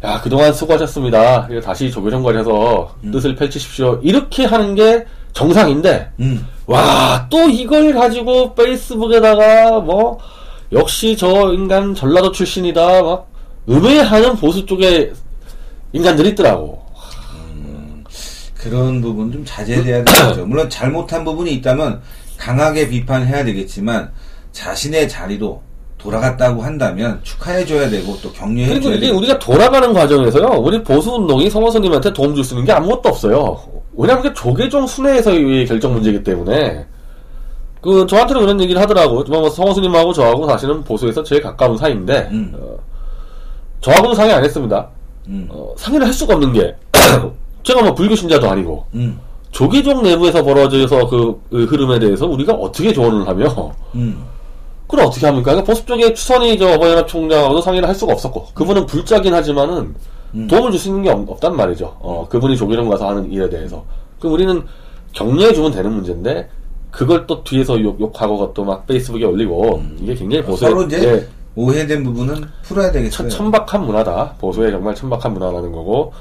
야 0.04 0.20
그동안 0.20 0.52
수고하셨습니다. 0.52 1.48
다시 1.62 1.90
조계정관해서 1.90 2.94
뜻을 3.12 3.34
펼치십시오. 3.34 4.00
이렇게 4.02 4.44
하는 4.46 4.74
게 4.74 5.04
정상인데 5.32 6.10
음. 6.20 6.46
와, 6.66 7.26
또 7.30 7.48
이걸 7.48 7.92
가지고 7.92 8.54
페이스북에다가 8.54 9.80
뭐 9.80 10.18
역시 10.72 11.16
저 11.16 11.52
인간 11.52 11.94
전라도 11.94 12.32
출신이다 12.32 13.02
막 13.02 13.28
음해하는 13.68 14.36
보수 14.36 14.64
쪽에 14.66 15.12
인간들이 15.92 16.30
있더라고. 16.30 16.81
그런 18.62 19.00
부분 19.00 19.32
좀 19.32 19.44
자제돼야 19.44 20.04
되겠죠. 20.04 20.46
물론 20.46 20.70
잘못한 20.70 21.24
부분이 21.24 21.52
있다면 21.54 22.00
강하게 22.36 22.88
비판해야 22.88 23.44
되겠지만 23.44 24.10
자신의 24.52 25.08
자리로 25.08 25.60
돌아갔다고 25.98 26.62
한다면 26.62 27.20
축하해줘야 27.22 27.88
되고 27.88 28.16
또 28.22 28.30
그리고 28.32 28.34
격려해줘야 28.34 28.94
이게 28.94 29.06
되고. 29.06 29.18
우리가 29.18 29.38
돌아가는 29.38 29.92
과정에서요, 29.92 30.46
우리 30.60 30.82
보수 30.82 31.12
운동이 31.12 31.48
성호선님한테 31.50 32.12
도움 32.12 32.34
줄 32.34 32.44
수 32.44 32.54
있는 32.54 32.64
게 32.66 32.72
아무것도 32.72 33.08
없어요. 33.08 33.60
왜냐면 33.94 34.24
이게 34.24 34.34
조계종 34.34 34.86
순회에서의 34.86 35.66
결정 35.66 35.94
문제이기 35.94 36.22
때문에. 36.24 36.86
그, 37.80 38.06
저한테는 38.06 38.42
그런 38.42 38.60
얘기를 38.60 38.80
하더라고. 38.80 39.22
뭐, 39.24 39.50
성호선님하고 39.50 40.12
저하고 40.12 40.48
사실은 40.48 40.82
보수에서 40.84 41.22
제일 41.22 41.42
가까운 41.42 41.76
사이인데, 41.76 42.28
음. 42.30 42.52
어, 42.56 42.76
저하고는 43.80 44.14
상의 44.14 44.32
안 44.32 44.44
했습니다. 44.44 44.88
음. 45.28 45.48
어, 45.50 45.72
상의를 45.76 46.06
할 46.06 46.12
수가 46.12 46.34
없는 46.34 46.52
게, 46.52 46.74
제가 47.62 47.82
뭐 47.82 47.94
불교 47.94 48.14
신자도 48.14 48.48
아니고, 48.48 48.84
음. 48.94 49.18
조계종 49.50 50.02
내부에서 50.02 50.42
벌어져서 50.42 51.08
그, 51.08 51.40
그 51.50 51.64
흐름에 51.64 51.98
대해서 51.98 52.26
우리가 52.26 52.54
어떻게 52.54 52.92
조언을 52.92 53.26
하며, 53.28 53.72
음. 53.94 54.24
그걸 54.86 55.06
어떻게 55.06 55.26
합니까? 55.26 55.52
그러니까 55.52 55.70
보수 55.70 55.84
쪽에 55.86 56.12
추선이 56.14 56.58
저 56.58 56.72
어버이연합 56.74 57.06
총장하고도 57.08 57.60
상의를 57.60 57.88
할 57.88 57.94
수가 57.94 58.12
없었고, 58.14 58.48
그분은 58.54 58.86
불자긴 58.86 59.32
하지만은 59.34 59.94
음. 60.34 60.46
도움을 60.48 60.70
줄 60.70 60.80
수 60.80 60.88
있는 60.88 61.02
게 61.02 61.10
없, 61.10 61.28
없단 61.28 61.54
말이죠. 61.56 61.96
어, 62.00 62.26
그분이 62.28 62.56
조계종 62.56 62.88
가서 62.88 63.08
하는 63.10 63.30
일에 63.30 63.48
대해서. 63.48 63.84
그럼 64.18 64.34
우리는 64.34 64.62
격려해 65.12 65.52
주면 65.52 65.72
되는 65.72 65.92
문제인데, 65.92 66.48
그걸 66.90 67.26
또 67.26 67.42
뒤에서 67.44 67.80
욕, 67.82 68.00
욕하고 68.00 68.52
또 68.54 68.64
막 68.64 68.86
페이스북에 68.86 69.24
올리고, 69.24 69.82
이게 70.00 70.14
굉장히 70.14 70.42
보수의, 70.44 70.70
서로 70.70 70.82
이제 70.84 71.02
예, 71.06 71.26
오해된 71.54 72.04
부분은 72.04 72.44
풀어야 72.62 72.90
되겠어요. 72.90 73.28
천, 73.28 73.28
천박한 73.28 73.84
문화다. 73.84 74.34
보수의 74.38 74.70
정말 74.72 74.94
천박한 74.94 75.32
문화라는 75.34 75.72
거고, 75.72 76.12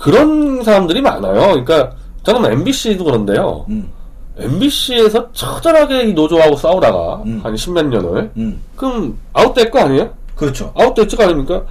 그런 0.00 0.62
사람들이 0.62 1.02
많아요. 1.02 1.34
그러니까, 1.34 1.92
저는 2.22 2.52
MBC도 2.52 3.04
그런데요. 3.04 3.66
음. 3.68 3.90
MBC에서 4.38 5.30
처절하게 5.32 6.08
이 6.08 6.12
노조하고 6.14 6.56
싸우다가 6.56 7.22
음. 7.26 7.40
한 7.42 7.56
십몇 7.56 7.86
년을 7.86 8.30
음, 8.36 8.62
그럼 8.74 9.18
아웃될 9.34 9.70
거 9.70 9.80
아니에요? 9.80 10.10
그렇죠. 10.34 10.72
아웃됐을 10.74 11.18
거 11.18 11.24
아닙니까? 11.24 11.62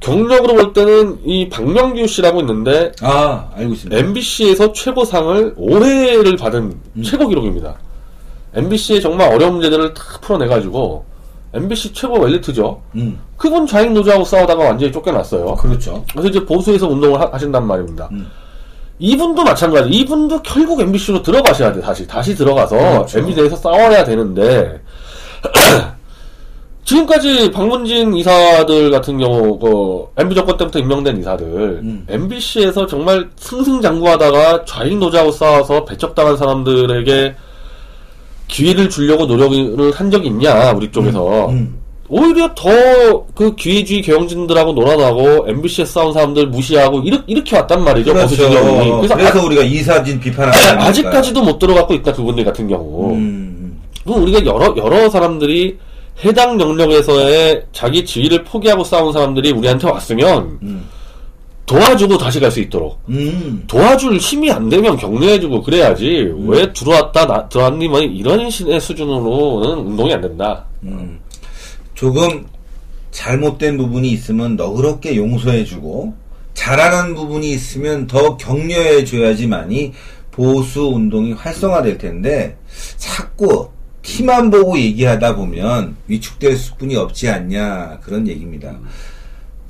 경력으로 0.00 0.54
볼 0.54 0.72
때는 0.72 1.20
이 1.24 1.48
박명규 1.48 2.06
씨라고 2.06 2.40
있는데 2.40 2.92
아, 3.00 3.48
알고 3.54 3.72
있습니다. 3.74 3.96
MBC에서 3.96 4.72
최고상을 4.72 5.54
5회를 5.54 6.38
받은 6.38 6.74
음. 6.96 7.02
최고 7.02 7.28
기록입니다. 7.28 7.76
MBC의 8.54 9.00
정말 9.00 9.32
어려운 9.32 9.54
문제들을 9.54 9.94
다 9.94 10.02
풀어내가지고 10.20 11.04
MBC 11.54 11.92
최고 11.92 12.26
엘리트죠. 12.26 12.80
음, 12.96 13.18
그분 13.36 13.66
좌익 13.66 13.92
노조하고 13.92 14.24
싸우다가 14.24 14.64
완전히 14.64 14.92
쫓겨났어요. 14.92 15.54
그렇죠. 15.54 16.04
그래서 16.10 16.28
이제 16.28 16.44
보수에서 16.44 16.88
운동을 16.88 17.20
하, 17.20 17.28
하신단 17.32 17.66
말입니다. 17.66 18.08
음. 18.12 18.26
이분도 18.98 19.44
마찬가지. 19.44 19.90
이분도 19.90 20.42
결국 20.42 20.80
MBC로 20.80 21.22
들어가셔야 21.22 21.72
돼. 21.72 21.80
다시 21.80 22.06
다시 22.06 22.34
들어가서 22.34 22.76
그렇죠. 22.76 23.18
MBC 23.18 23.40
내에서 23.40 23.56
싸워야 23.56 24.04
되는데 24.04 24.80
지금까지 26.84 27.50
박문진 27.50 28.14
이사들 28.14 28.90
같은 28.92 29.18
경우 29.18 29.58
그 29.58 30.22
MB 30.22 30.34
정권 30.36 30.56
때부터 30.56 30.78
임명된 30.78 31.18
이사들 31.18 31.44
음. 31.82 32.06
MBC에서 32.08 32.86
정말 32.86 33.28
승승장구하다가 33.36 34.64
좌익 34.66 34.96
노조하고 34.96 35.32
싸워서 35.32 35.84
배척당한 35.84 36.36
사람들에게 36.36 37.34
기회를 38.48 38.88
주려고 38.88 39.26
노력을 39.26 39.92
한 39.92 40.10
적이 40.10 40.28
있냐 40.28 40.72
우리 40.72 40.90
쪽에서. 40.90 41.48
음, 41.50 41.78
오히려 42.08 42.54
더 42.54 42.70
그 43.36 43.54
기회주의 43.54 44.00
경영진들하고 44.00 44.72
놀아나고 44.72 45.46
MBC에 45.48 45.84
싸운 45.84 46.12
사람들 46.12 46.46
무시하고 46.46 47.00
이렇게, 47.00 47.24
이렇게 47.26 47.56
왔단 47.56 47.84
말이죠 47.84 48.14
그렇죠. 48.14 48.28
보수 48.28 48.48
진영이. 48.48 48.90
그래서, 48.92 49.14
그래서 49.14 49.44
우리가 49.44 49.62
이사진 49.62 50.18
비판하는 50.18 50.80
아. 50.80 50.86
아직까지도 50.86 51.42
못 51.42 51.58
들어가고 51.58 51.92
있다 51.94 52.12
그분들 52.14 52.44
같은 52.44 52.66
경우. 52.66 53.12
음, 53.12 53.78
그럼 54.04 54.22
우리가 54.22 54.44
여러 54.46 54.74
여러 54.78 55.10
사람들이 55.10 55.76
해당 56.24 56.58
영역에서의 56.58 57.64
자기 57.72 58.06
지위를 58.06 58.42
포기하고 58.44 58.84
싸운 58.84 59.12
사람들이 59.12 59.52
우리한테 59.52 59.86
왔으면 59.86 60.58
음, 60.62 60.86
도와주고 61.66 62.16
다시 62.18 62.38
갈 62.40 62.50
수 62.50 62.60
있도록 62.60 63.00
음, 63.08 63.64
도와줄 63.66 64.16
힘이 64.18 64.50
안 64.52 64.68
되면 64.68 64.96
격려해주고 64.96 65.62
그래야지 65.62 66.32
왜 66.46 66.72
들어왔다 66.72 67.26
나, 67.26 67.48
들어왔니 67.48 67.88
뭐 67.88 68.00
이런 68.00 68.48
식의 68.48 68.80
수준으로는 68.80 69.78
운동이 69.86 70.14
안 70.14 70.20
된다. 70.20 70.64
음. 70.84 71.18
조금 71.94 72.46
잘못된 73.10 73.76
부분이 73.78 74.08
있으면 74.10 74.56
너그럽게 74.56 75.16
용서해주고 75.16 76.14
잘하는 76.54 77.14
부분이 77.14 77.50
있으면 77.50 78.06
더 78.06 78.36
격려해줘야지만이 78.36 79.92
보수 80.30 80.82
운동이 80.86 81.32
활성화될 81.32 81.98
텐데 81.98 82.56
자꾸 82.96 83.70
티만 84.02 84.50
보고 84.50 84.78
얘기하다 84.78 85.34
보면 85.34 85.96
위축될 86.06 86.56
수뿐이 86.56 86.94
없지 86.94 87.28
않냐 87.28 87.98
그런 88.02 88.28
얘기입니다. 88.28 88.78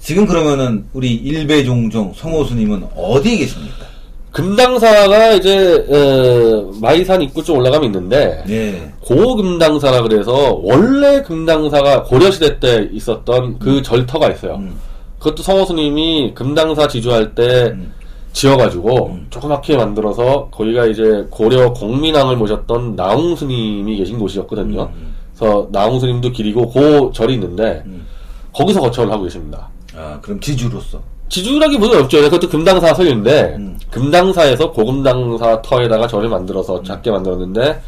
지금 0.06 0.25
그러면은 0.25 0.84
우리 0.92 1.14
일배종종 1.14 2.12
성호수님은 2.14 2.90
어디에 2.94 3.38
계십니까? 3.38 3.86
금당사가 4.30 5.32
이제 5.32 5.84
어, 5.88 6.70
마이산 6.80 7.22
입구 7.22 7.42
쪽 7.42 7.56
올라가면 7.56 7.86
있는데 7.86 8.44
네. 8.46 8.92
고금당사라 9.00 10.02
그래서 10.02 10.60
원래 10.62 11.22
금당사가 11.22 12.04
고려시대 12.04 12.60
때 12.60 12.88
있었던 12.92 13.58
그 13.58 13.82
절터가 13.82 14.30
있어요. 14.30 14.54
음. 14.60 14.78
그것도 15.18 15.42
성호수님이 15.42 16.34
금당사 16.36 16.86
지주할 16.86 17.34
때 17.34 17.72
음. 17.75 17.92
지어가지고 18.32 19.06
음. 19.06 19.26
조그맣게 19.30 19.76
만들어서 19.76 20.50
거기가 20.52 20.86
이제 20.86 21.26
고려 21.30 21.72
공민왕을 21.72 22.36
모셨던 22.36 22.94
나홍스님이 22.94 23.96
계신 23.96 24.20
곳이었거든요. 24.20 24.88
음. 24.94 25.16
그래서 25.37 25.68
나홍스님도 25.72 26.31
길이고 26.31 26.70
그 26.70 27.11
절이 27.12 27.35
있는데 27.35 27.83
음. 27.87 28.07
거기서 28.52 28.81
거처를 28.83 29.11
하고 29.11 29.24
계십니다. 29.24 29.68
아 29.96 30.18
그럼 30.20 30.40
지주로서 30.40 31.00
지주라기보다 31.28 31.98
없죠. 32.00 32.20
그것도 32.22 32.48
금당사 32.48 32.94
설인데 32.94 33.56
음. 33.59 33.78
금당사에서 33.90 34.70
고금당사 34.70 35.62
터에다가 35.62 36.06
절을 36.06 36.28
만들어서 36.28 36.82
작게 36.82 37.11
만들었는데 37.11 37.80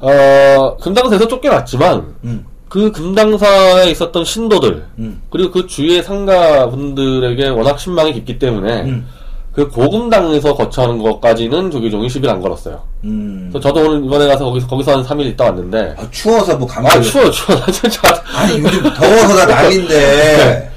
어 0.00 0.76
금당사에서 0.80 1.28
쫓겨났지만 1.28 2.14
음. 2.24 2.44
그 2.68 2.90
금당사에 2.90 3.90
있었던 3.90 4.24
신도들 4.24 4.84
음. 4.98 5.20
그리고 5.30 5.50
그 5.50 5.66
주위의 5.66 6.02
상가분들에게 6.02 7.50
워낙 7.50 7.78
신망이 7.78 8.12
깊기 8.14 8.38
때문에 8.38 8.82
음. 8.82 9.06
그 9.52 9.68
고금당에서 9.68 10.54
거처하는 10.54 10.98
것까지는 10.98 11.70
조계종이 11.70 12.08
시비를 12.08 12.34
안 12.34 12.40
걸었어요. 12.40 12.82
음. 13.04 13.50
그래서 13.52 13.68
저도 13.68 13.86
오늘 13.86 14.04
이번에 14.04 14.26
가서 14.26 14.46
거기서 14.46 14.66
거기서 14.66 14.96
한 14.96 15.04
3일 15.04 15.26
있다 15.26 15.44
왔는데 15.44 15.94
아, 15.98 16.08
추워서 16.10 16.56
뭐 16.56 16.66
감기 16.66 16.88
아 16.88 17.00
추워 17.02 17.30
추워 17.30 17.58
나 17.60 17.66
진짜 17.70 18.00
아니 18.34 18.58
요즘 18.58 18.82
더워서 18.94 19.36
다 19.36 19.46
난린데 19.46 20.71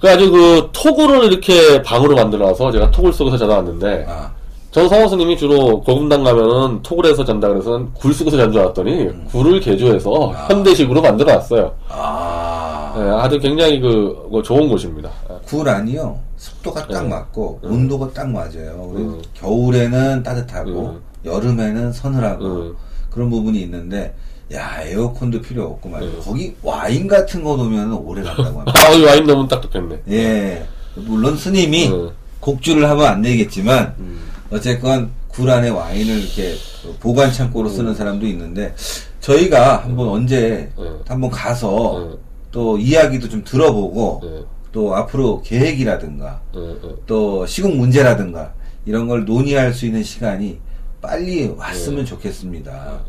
그래가지고 0.00 0.32
그 0.32 0.68
토구를 0.72 1.24
이렇게 1.24 1.82
방으로 1.82 2.14
만들어서 2.14 2.70
제가 2.70 2.90
토굴 2.90 3.12
속에서 3.12 3.36
자다 3.38 3.56
왔는데 3.56 4.06
아, 4.08 4.30
저 4.70 4.86
성호스님이 4.88 5.38
주로 5.38 5.80
고금당 5.80 6.22
가면은 6.22 6.82
토굴에서 6.82 7.24
잔다 7.24 7.48
그래서 7.48 7.86
굴 7.94 8.12
속에서 8.12 8.36
잔 8.36 8.52
줄 8.52 8.60
알았더니 8.60 9.08
굴을 9.30 9.60
개조해서 9.60 10.32
현대식으로 10.48 11.00
만들어 11.00 11.32
놨어요. 11.32 11.72
아, 11.88 12.94
네, 12.96 13.02
하여튼 13.02 13.40
굉장히 13.40 13.80
그, 13.80 14.28
그 14.30 14.42
좋은 14.42 14.68
곳입니다. 14.68 15.10
굴 15.46 15.68
아니요 15.68 16.18
습도가 16.36 16.86
딱 16.88 17.02
네. 17.04 17.08
맞고 17.08 17.60
온도가 17.62 18.10
딱 18.12 18.28
맞아요 18.28 18.92
음. 18.96 19.22
겨울에는 19.34 20.22
따뜻하고 20.22 20.70
음. 20.70 21.00
여름에는 21.24 21.92
서늘하고 21.92 22.44
음. 22.44 22.76
그런 23.10 23.30
부분이 23.30 23.58
있는데 23.62 24.14
야 24.52 24.80
에어컨도 24.82 25.40
필요 25.42 25.64
없고 25.64 25.88
말이야 25.88 26.08
음. 26.08 26.20
거기 26.22 26.54
와인 26.62 27.08
같은 27.08 27.42
거 27.42 27.56
놓으면 27.56 27.92
오래 27.94 28.22
간다고 28.22 28.60
합니다 28.60 28.72
아, 28.86 28.92
이 28.92 29.04
와인 29.04 29.26
너무 29.26 29.48
딱 29.48 29.60
좋겠네. 29.60 30.02
예 30.10 30.66
물론 30.94 31.36
스님이 31.36 31.88
음. 31.88 32.10
곡주를 32.40 32.88
하면 32.88 33.06
안 33.06 33.22
되겠지만 33.22 33.94
음. 33.98 34.20
어쨌건 34.50 35.10
굴 35.28 35.50
안에 35.50 35.68
와인을 35.68 36.20
이렇게 36.20 36.54
보관 37.00 37.32
창고로 37.32 37.68
쓰는 37.68 37.94
사람도 37.94 38.26
있는데 38.28 38.74
저희가 39.20 39.78
한번 39.82 40.08
언제 40.08 40.70
음. 40.78 41.00
한번 41.06 41.30
가서 41.30 41.98
음. 41.98 42.18
또 42.52 42.78
이야기도 42.78 43.28
좀 43.28 43.42
들어보고 43.44 44.20
네, 44.22 44.42
또 44.72 44.94
앞으로 44.94 45.42
계획이라든가 45.42 46.40
네, 46.54 46.60
네. 46.82 46.88
또 47.06 47.44
시국 47.44 47.76
문제라든가 47.76 48.54
이런 48.86 49.08
걸 49.08 49.24
논의할 49.24 49.74
수 49.74 49.84
있는 49.84 50.02
시간이 50.04 50.58
빨리 51.02 51.48
왔으면 51.48 52.06
좋겠습니다. 52.06 53.00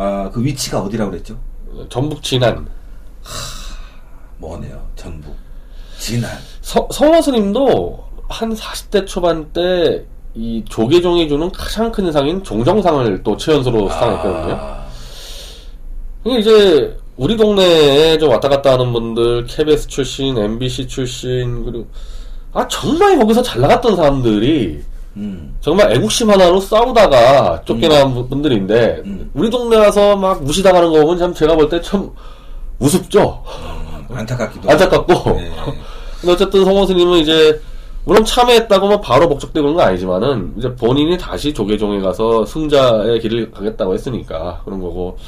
아, 0.00 0.30
그 0.32 0.42
위치가 0.44 0.80
어디라고 0.80 1.10
그랬죠? 1.10 1.38
전북 1.88 2.22
진안. 2.22 2.66
뭐네요. 4.38 4.80
전북. 4.94 5.36
진안. 5.98 6.30
서, 6.60 6.88
성호스님도 6.90 8.08
한 8.28 8.54
40대 8.54 9.06
초반 9.06 9.52
때 9.52 10.06
이 10.38 10.64
조계종이 10.68 11.28
주는 11.28 11.50
가장 11.50 11.90
큰 11.90 12.12
상인 12.12 12.44
종정상을 12.44 13.22
또 13.24 13.36
최연소로 13.36 13.88
수상했거든요. 13.88 14.54
아, 14.54 14.86
이게 16.24 16.38
이제 16.38 16.96
우리 17.16 17.36
동네에 17.36 18.18
좀 18.18 18.30
왔다 18.30 18.48
갔다 18.48 18.74
하는 18.74 18.92
분들, 18.92 19.46
KBS 19.46 19.88
출신, 19.88 20.38
MBC 20.38 20.86
출신, 20.86 21.64
그리고 21.64 21.86
아 22.52 22.66
정말 22.68 23.18
거기서 23.18 23.42
잘 23.42 23.60
나갔던 23.60 23.96
사람들이 23.96 24.80
음. 25.18 25.56
정말 25.60 25.92
애국심 25.92 26.30
하나로 26.30 26.60
싸우다가 26.60 27.62
쫓겨난 27.64 28.14
분들인데 28.28 29.02
음. 29.04 29.30
우리 29.34 29.50
동네 29.50 29.76
와서 29.76 30.16
막 30.16 30.42
무시당하는 30.42 30.90
거 30.92 31.00
보면 31.02 31.18
참 31.18 31.34
제가 31.34 31.54
볼 31.56 31.68
때 31.68 31.80
참 31.82 32.10
우습죠. 32.78 33.42
안타깝기도 34.10 34.70
안타깝고. 34.70 35.30
네. 35.32 35.50
근데 36.20 36.32
어쨌든 36.32 36.64
성호 36.64 36.86
스님은 36.86 37.18
이제 37.18 37.60
물론 38.04 38.24
참여했다고 38.24 38.88
뭐 38.88 39.00
바로 39.00 39.28
복적되고 39.28 39.62
그런 39.64 39.76
건 39.76 39.86
아니지만은 39.88 40.54
이제 40.56 40.74
본인이 40.76 41.18
다시 41.18 41.52
조계종에 41.52 42.00
가서 42.00 42.44
승자의 42.46 43.20
길을 43.20 43.50
가겠다고 43.50 43.92
했으니까 43.94 44.62
그런 44.64 44.80
거고 44.80 45.18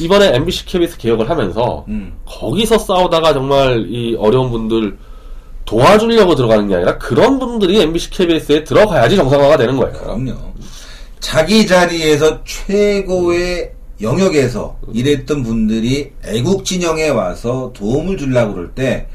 이번에 0.00 0.34
MBC 0.36 0.64
KBS 0.66 0.96
개혁을 0.98 1.28
하면서 1.28 1.84
음. 1.88 2.14
거기서 2.24 2.78
싸우다가 2.78 3.34
정말 3.34 3.86
이 3.90 4.16
어려운 4.18 4.50
분들 4.50 4.96
도와주려고 5.64 6.34
들어가는 6.34 6.68
게 6.68 6.74
아니라 6.76 6.98
그런 6.98 7.38
분들이 7.38 7.80
MBC 7.80 8.10
KBS에 8.10 8.64
들어가야지 8.64 9.16
정상화가 9.16 9.56
되는 9.56 9.76
거예요. 9.76 9.92
그럼요. 9.98 10.32
자기 11.20 11.66
자리에서 11.66 12.44
최고의 12.44 13.72
영역에서 14.02 14.76
일했던 14.92 15.42
분들이 15.42 16.12
애국 16.24 16.64
진영에 16.64 17.08
와서 17.08 17.72
도움을 17.74 18.18
주려고 18.18 18.54
그럴 18.54 18.74
때 18.74 19.06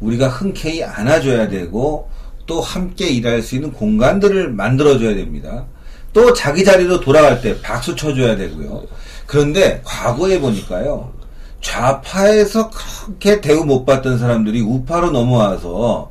우리가 0.00 0.28
흔쾌히 0.28 0.82
안아줘야 0.82 1.48
되고 1.48 2.08
또 2.46 2.60
함께 2.60 3.08
일할 3.08 3.42
수 3.42 3.56
있는 3.56 3.72
공간들을 3.72 4.50
만들어줘야 4.52 5.14
됩니다. 5.14 5.66
또 6.14 6.32
자기 6.32 6.64
자리로 6.64 7.00
돌아갈 7.00 7.42
때 7.42 7.60
박수 7.60 7.94
쳐줘야 7.94 8.36
되고요. 8.36 8.84
그런데 9.26 9.82
과거에 9.84 10.40
보니까요. 10.40 11.12
좌파에서 11.60 12.70
그렇게 12.70 13.40
대우 13.40 13.64
못 13.64 13.84
받던 13.84 14.18
사람들이 14.18 14.60
우파로 14.60 15.10
넘어와서 15.10 16.10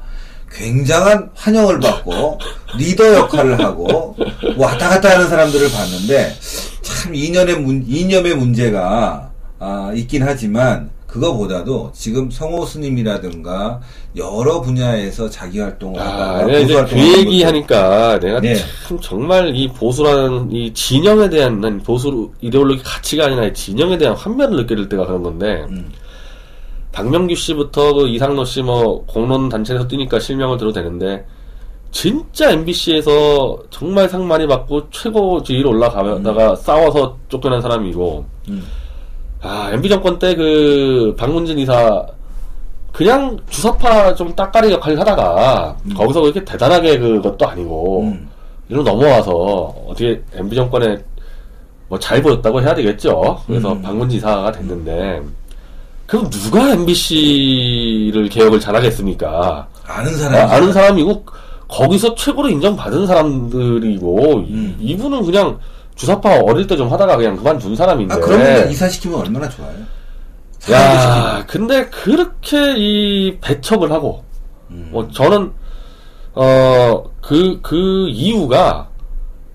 굉장한 0.51 1.31
환영을 1.36 1.79
받고 1.79 2.39
리더 2.77 3.13
역할을 3.13 3.63
하고 3.63 4.15
왔다 4.57 4.89
갔다 4.89 5.12
하는 5.12 5.27
사람들을 5.27 5.71
봤는데 5.71 6.33
참참 6.81 7.15
이념의 7.15 7.60
문 7.60 7.83
이념의 7.88 8.36
문제가 8.36 9.29
아, 9.60 9.91
있긴 9.95 10.23
하지만 10.23 10.89
그거보다도 11.08 11.91
지금 11.93 12.30
성호 12.30 12.65
스님이라든가 12.65 13.80
여러 14.15 14.62
분야에서 14.62 15.30
자기 15.30 15.60
활동을 15.60 16.00
아, 16.00 16.36
하다가 16.36 16.60
이제 16.60 16.74
그 16.74 16.80
활동을 16.80 17.17
얘기 17.17 17.43
하는 17.43 17.60
하니까 17.60 18.20
내가 18.20 18.41
네. 18.41 18.56
참 18.88 19.00
정말 19.00 19.56
이 19.56 19.67
보수라는 19.70 20.52
이 20.52 20.74
진영에 20.74 21.30
대한 21.30 21.62
난 21.62 21.82
보수 21.82 22.32
이데올로기 22.41 22.84
가치가 22.84 23.26
아니라 23.26 23.46
이 23.46 23.54
진영에 23.54 23.98
대한 23.98 24.15
환멸을 24.15 24.58
느낄 24.58 24.88
때가 24.89 25.06
그런 25.06 25.24
건데 25.24 25.65
음. 25.70 25.91
박명규 26.91 27.36
씨부터 27.36 27.93
그 27.93 28.08
이상로 28.08 28.43
씨뭐 28.43 29.06
공론 29.06 29.50
단체에서 29.50 29.88
뛰니까 29.88 30.20
실명을 30.20 30.58
들어도 30.58 30.74
되는데 30.74 31.26
진짜 31.91 32.52
MBC에서 32.52 33.58
정말 33.70 34.10
상 34.10 34.28
많이 34.28 34.46
받고 34.46 34.89
최고 34.89 35.41
지위로 35.41 35.70
올라가다가 35.70 36.56
싸워서 36.56 37.17
쫓겨난 37.30 37.62
사람이고 37.62 38.26
음. 38.50 38.63
아 39.47 39.69
MB 39.71 39.89
정권 39.89 40.19
때 40.19 40.36
그 40.36 41.15
박문진 41.17 41.57
이사 41.60 42.05
그냥 42.91 43.38
주사파 43.49 44.13
좀 44.15 44.33
따까리 44.36 44.71
역할을 44.71 44.99
하다가 44.99 45.75
거기서 45.95 46.21
그렇게 46.21 46.43
대단하게 46.43 46.97
그것도 46.97 47.47
아니고 47.47 48.01
음. 48.03 48.27
이로 48.69 48.83
넘어와서 48.83 49.31
어떻게 49.88 50.21
MB 50.36 50.55
정권에 50.55 50.97
뭐 51.88 51.97
잘 51.99 52.21
보였다고 52.21 52.62
해야 52.62 52.75
되겠죠. 52.75 53.39
그래서 53.47 53.71
음. 53.71 53.81
박문진 53.81 54.17
이사가 54.17 54.51
됐는데 54.51 55.21
그럼 56.05 56.29
누가 56.29 56.71
MBC를 56.73 58.29
개혁을 58.29 58.60
잘하겠습니까? 58.60 59.67
아는 59.86 60.13
사람이 60.17 60.38
아, 60.38 60.55
아는 60.55 60.73
사람이고 60.73 61.25
거기서 61.67 62.15
최고로 62.15 62.49
인정받은 62.49 63.07
사람들이고 63.07 64.36
음. 64.49 64.77
이- 64.79 64.86
이분은 64.91 65.23
그냥 65.25 65.57
주사파 65.97 66.41
어릴 66.43 66.65
때 66.67 66.77
좀 66.77 66.91
하다가 66.91 67.17
그냥 67.17 67.36
그만둔 67.36 67.75
사람인데. 67.75 68.13
아 68.13 68.17
그러면 68.19 68.69
이사 68.71 68.88
시키면 68.88 69.19
얼마나 69.19 69.49
좋아요. 69.49 69.73
야, 70.71 71.43
근데 71.47 71.86
그렇게 71.89 72.73
이 72.77 73.38
배척을 73.39 73.91
하고, 73.91 74.23
음. 74.69 74.89
뭐 74.91 75.07
저는 75.10 75.51
어 76.33 77.03
그 77.21 77.60
그 77.62 78.07
이유가 78.10 78.88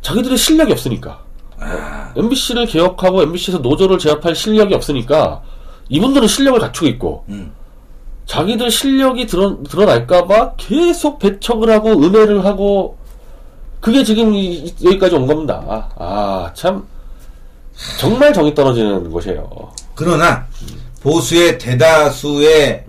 자기들의 0.03 0.37
실력이 0.37 0.73
없으니까. 0.73 1.23
아, 1.59 2.13
MBC를 2.17 2.67
개혁하고 2.67 3.23
MBC에서 3.23 3.59
노조를 3.59 3.99
제압할 3.99 4.35
실력이 4.35 4.75
없으니까 4.75 5.43
이분들은 5.89 6.27
실력을 6.27 6.59
갖추고 6.59 6.87
있고 6.89 7.25
음. 7.29 7.53
자기들 8.27 8.71
실력이 8.71 9.27
드러, 9.27 9.63
드러날까봐 9.63 10.55
계속 10.57 11.19
배척을 11.21 11.71
하고 11.71 11.91
은혜를 11.93 12.45
하고 12.45 12.97
그게 13.83 14.05
지금 14.05 14.33
이- 14.33 14.73
여기까지 14.85 15.17
온 15.17 15.27
겁니다. 15.27 15.61
아, 15.99 16.49
참 16.55 16.85
정말 17.99 18.33
정이 18.33 18.55
떨어지는 18.55 19.11
것이에요. 19.11 19.73
그러나 19.97 20.47
보수의 21.03 21.59
대다수의 21.59 22.85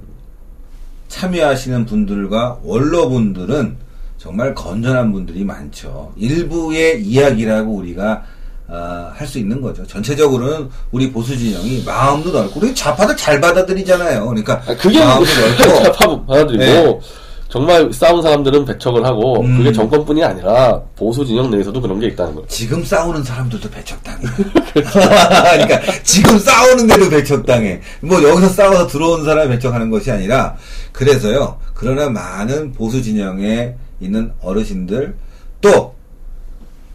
참여하시는 1.08 1.86
분들과 1.88 2.60
원로분들은 2.64 3.76
정말 4.20 4.54
건전한 4.54 5.12
분들이 5.12 5.44
많죠. 5.44 6.14
일부의 6.16 7.04
이야기라고 7.04 7.72
우리가 7.74 8.24
아, 8.70 9.12
할수 9.16 9.40
있는 9.40 9.62
거죠. 9.62 9.86
전체적으로는 9.88 10.70
우리 10.92 11.12
보수 11.12 11.36
진영이 11.36 11.84
마음도 11.86 12.32
넓고 12.32 12.60
우리 12.60 12.74
좌파들 12.76 13.18
잘 13.18 13.42
받아들이잖아요. 13.42 14.26
그러니까 14.28 14.62
아, 14.68 14.76
그게 14.76 15.00
마음도 15.00 15.26
넓고 15.26 15.92
파 15.98 16.26
받아들이고 16.26 16.64
네. 16.64 17.00
정말 17.54 17.94
싸운 17.94 18.20
사람들은 18.24 18.66
배척을 18.66 19.06
하고 19.06 19.42
음. 19.42 19.60
그게 19.60 19.72
정권뿐이 19.72 20.24
아니라 20.24 20.82
보수 20.96 21.24
진영 21.24 21.52
내에서도 21.52 21.80
그런 21.80 22.00
게 22.00 22.08
있다는 22.08 22.34
거죠. 22.34 22.48
지금 22.48 22.84
싸우는 22.84 23.24
사람들도 23.24 23.70
배척당해. 23.70 24.24
그러니까 24.74 25.80
지금 26.02 26.40
싸우는데도 26.40 27.12
배척당해. 27.12 27.80
뭐 28.02 28.24
여기서 28.24 28.50
싸워서 28.50 28.88
들어온 28.88 29.24
사람이 29.24 29.52
배척하는 29.52 29.92
것이 29.92 30.10
아니라 30.10 30.58
그래서요. 30.92 31.60
그러나 31.76 32.10
많은 32.10 32.74
보수 32.74 33.04
진영에 33.04 33.76
있는 34.00 34.34
어르신들 34.42 35.14
또 35.62 35.94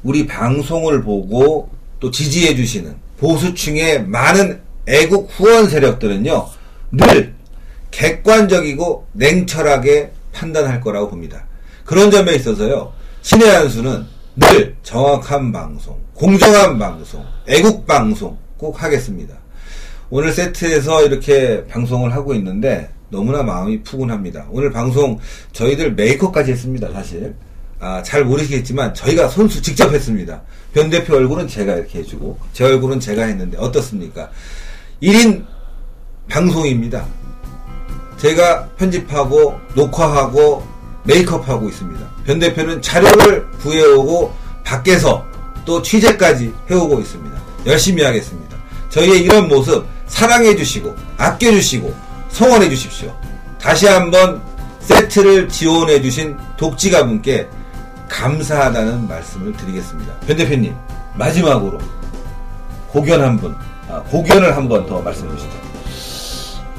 우리 0.03 0.27
방송을 0.27 1.05
보고 1.05 1.71
또 2.01 2.11
지지해 2.11 2.57
주시는 2.57 2.97
보수층의 3.21 4.07
많은 4.07 4.61
애국 4.89 5.31
후원 5.31 5.69
세력들은요. 5.69 6.49
늘 6.91 7.33
객관적이고 7.93 9.07
냉철하게 9.13 10.18
판단할 10.39 10.81
거라고 10.81 11.09
봅니다. 11.11 11.45
그런 11.85 12.11
점에 12.11 12.35
있어서요. 12.35 12.93
신의 13.23 13.49
한수는 13.49 14.07
늘 14.37 14.77
정확한 14.85 15.51
방송, 15.51 15.99
공정한 16.15 16.79
방송, 16.79 17.25
애국 17.49 17.87
방송 17.87 18.39
꼭 18.57 18.81
하겠습니다. 18.83 19.35
오늘 20.11 20.33
세트에서 20.33 21.05
이렇게 21.05 21.65
방송을 21.67 22.15
하고 22.15 22.35
있는데 22.35 22.89
너무나 23.11 23.43
마음이 23.43 23.83
푸근합니다. 23.83 24.47
오늘 24.51 24.71
방송 24.71 25.19
저희들 25.53 25.95
메이크업까지 25.95 26.53
했습니다, 26.53 26.93
사실. 26.93 27.35
아, 27.81 28.03
잘 28.03 28.25
모르시겠지만 28.25 28.95
저희가 28.95 29.29
손수 29.29 29.61
직접 29.63 29.93
했습니다. 29.93 30.43
변 30.73 30.91
대표 30.91 31.17
얼굴은 31.17 31.49
제가 31.49 31.75
이렇게 31.75 32.01
해주고 32.01 32.39
제 32.53 32.65
얼굴은 32.65 33.01
제가 33.01 33.25
했는데 33.25 33.57
어떻습니까? 33.59 34.31
1인 35.03 35.45
방송입니다. 36.29 37.07
제가 38.19 38.67
편집하고 38.77 39.59
녹화하고 39.75 40.67
메이크업하고 41.05 41.69
있습니다. 41.69 42.07
변 42.25 42.39
대표는 42.39 42.83
자료를 42.83 43.49
구해오고 43.63 44.35
밖에서 44.65 45.25
또 45.65 45.81
취재까지 45.81 46.53
해오고 46.71 47.01
있습니다. 47.01 47.39
열심히 47.67 48.03
하겠습니다. 48.03 48.57
저희의 48.91 49.23
이런 49.23 49.49
모습 49.49 49.87
사랑해 50.07 50.55
주시고 50.57 50.95
아껴 51.17 51.51
주시고 51.51 51.95
성원해 52.31 52.69
주십시오. 52.69 53.15
다시 53.61 53.87
한번 53.87 54.43
세트를 54.81 55.49
지원해 55.49 56.01
주신 56.01 56.37
독지가 56.57 57.07
분께 57.07 57.49
감사하다는 58.09 59.07
말씀을 59.09 59.53
드리겠습니다. 59.53 60.13
변 60.27 60.37
대표님 60.37 60.75
마지막으로 61.15 61.79
고견 62.89 63.23
한 63.23 63.37
분, 63.37 63.55
아, 63.89 64.01
고견을 64.05 64.57
한 64.57 64.67
번 64.69 64.87
더 64.87 65.01
말씀해 65.03 65.31
주시죠. 65.37 65.68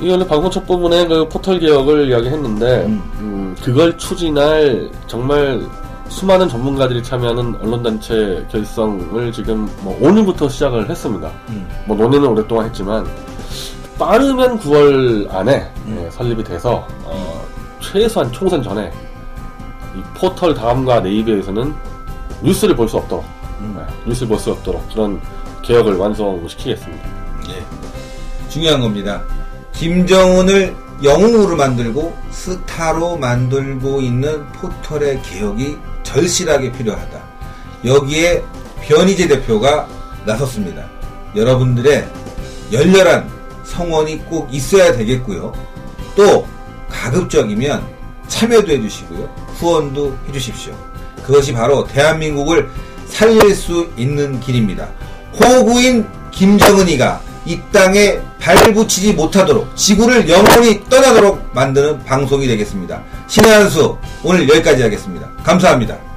이 0.01 0.09
원래 0.09 0.25
방송 0.25 0.49
첫 0.49 0.65
부분에 0.65 1.07
그 1.07 1.27
포털 1.27 1.59
개혁을 1.59 2.09
이야기했는데 2.09 2.85
음. 2.85 3.03
음, 3.19 3.55
그걸 3.61 3.97
추진할 3.97 4.89
정말 5.07 5.61
수많은 6.07 6.47
전문가들이 6.47 7.03
참여하는 7.03 7.55
언론단체 7.61 8.47
결성을 8.49 9.31
지금 9.31 9.69
뭐 9.81 9.97
오늘부터 10.01 10.47
시작을 10.47 10.89
했습니다. 10.89 11.29
음. 11.49 11.67
뭐 11.85 11.97
논의는 11.97 12.27
오랫동안 12.29 12.65
했지만 12.67 13.05
빠르면 13.99 14.59
9월 14.59 15.29
안에 15.33 15.69
음. 15.85 16.01
예, 16.05 16.09
설립이 16.11 16.43
돼서 16.45 16.87
어, 17.03 17.45
최소한 17.81 18.31
총선 18.31 18.63
전에 18.63 18.91
이 19.95 20.01
포털 20.17 20.53
다음과 20.53 21.01
네이버에서는 21.01 21.73
뉴스를 22.41 22.75
볼 22.75 22.87
수 22.87 22.95
없도록 22.97 23.25
음. 23.59 23.77
예, 23.77 24.09
뉴스를 24.09 24.29
볼 24.29 24.39
수 24.39 24.51
없도록 24.51 24.87
그런 24.93 25.19
개혁을 25.61 25.97
완성시키겠습니다. 25.97 27.03
예. 27.49 28.49
중요한 28.49 28.79
겁니다. 28.79 29.21
김정은을 29.79 30.75
영웅으로 31.01 31.55
만들고 31.55 32.13
스타로 32.31 33.15
만들고 33.15 34.01
있는 34.01 34.45
포털의 34.51 35.21
개혁이 35.21 35.77
절실하게 36.03 36.73
필요하다. 36.73 37.23
여기에 37.85 38.43
변희재 38.81 39.29
대표가 39.29 39.87
나섰습니다. 40.25 40.85
여러분들의 41.33 42.09
열렬한 42.73 43.29
성원이 43.63 44.25
꼭 44.25 44.53
있어야 44.53 44.91
되겠고요. 44.97 45.53
또 46.13 46.45
가급적이면 46.89 47.81
참여도 48.27 48.73
해주시고요. 48.73 49.33
후원도 49.59 50.17
해주십시오. 50.27 50.73
그것이 51.25 51.53
바로 51.53 51.87
대한민국을 51.87 52.69
살릴 53.07 53.55
수 53.55 53.89
있는 53.95 54.41
길입니다. 54.41 54.89
호구인 55.41 56.05
김정은이가 56.31 57.28
이 57.49 57.59
땅에 57.71 58.19
발붙이지 58.39 59.13
못하도록 59.13 59.75
지구를 59.75 60.29
영원히 60.29 60.83
떠나도록 60.87 61.49
만드는 61.51 62.03
방송이 62.05 62.45
되겠습니다. 62.45 63.01
신의 63.27 63.51
한수 63.51 63.97
오늘 64.23 64.47
여기까지 64.47 64.83
하겠습니다. 64.83 65.27
감사합니다. 65.43 66.08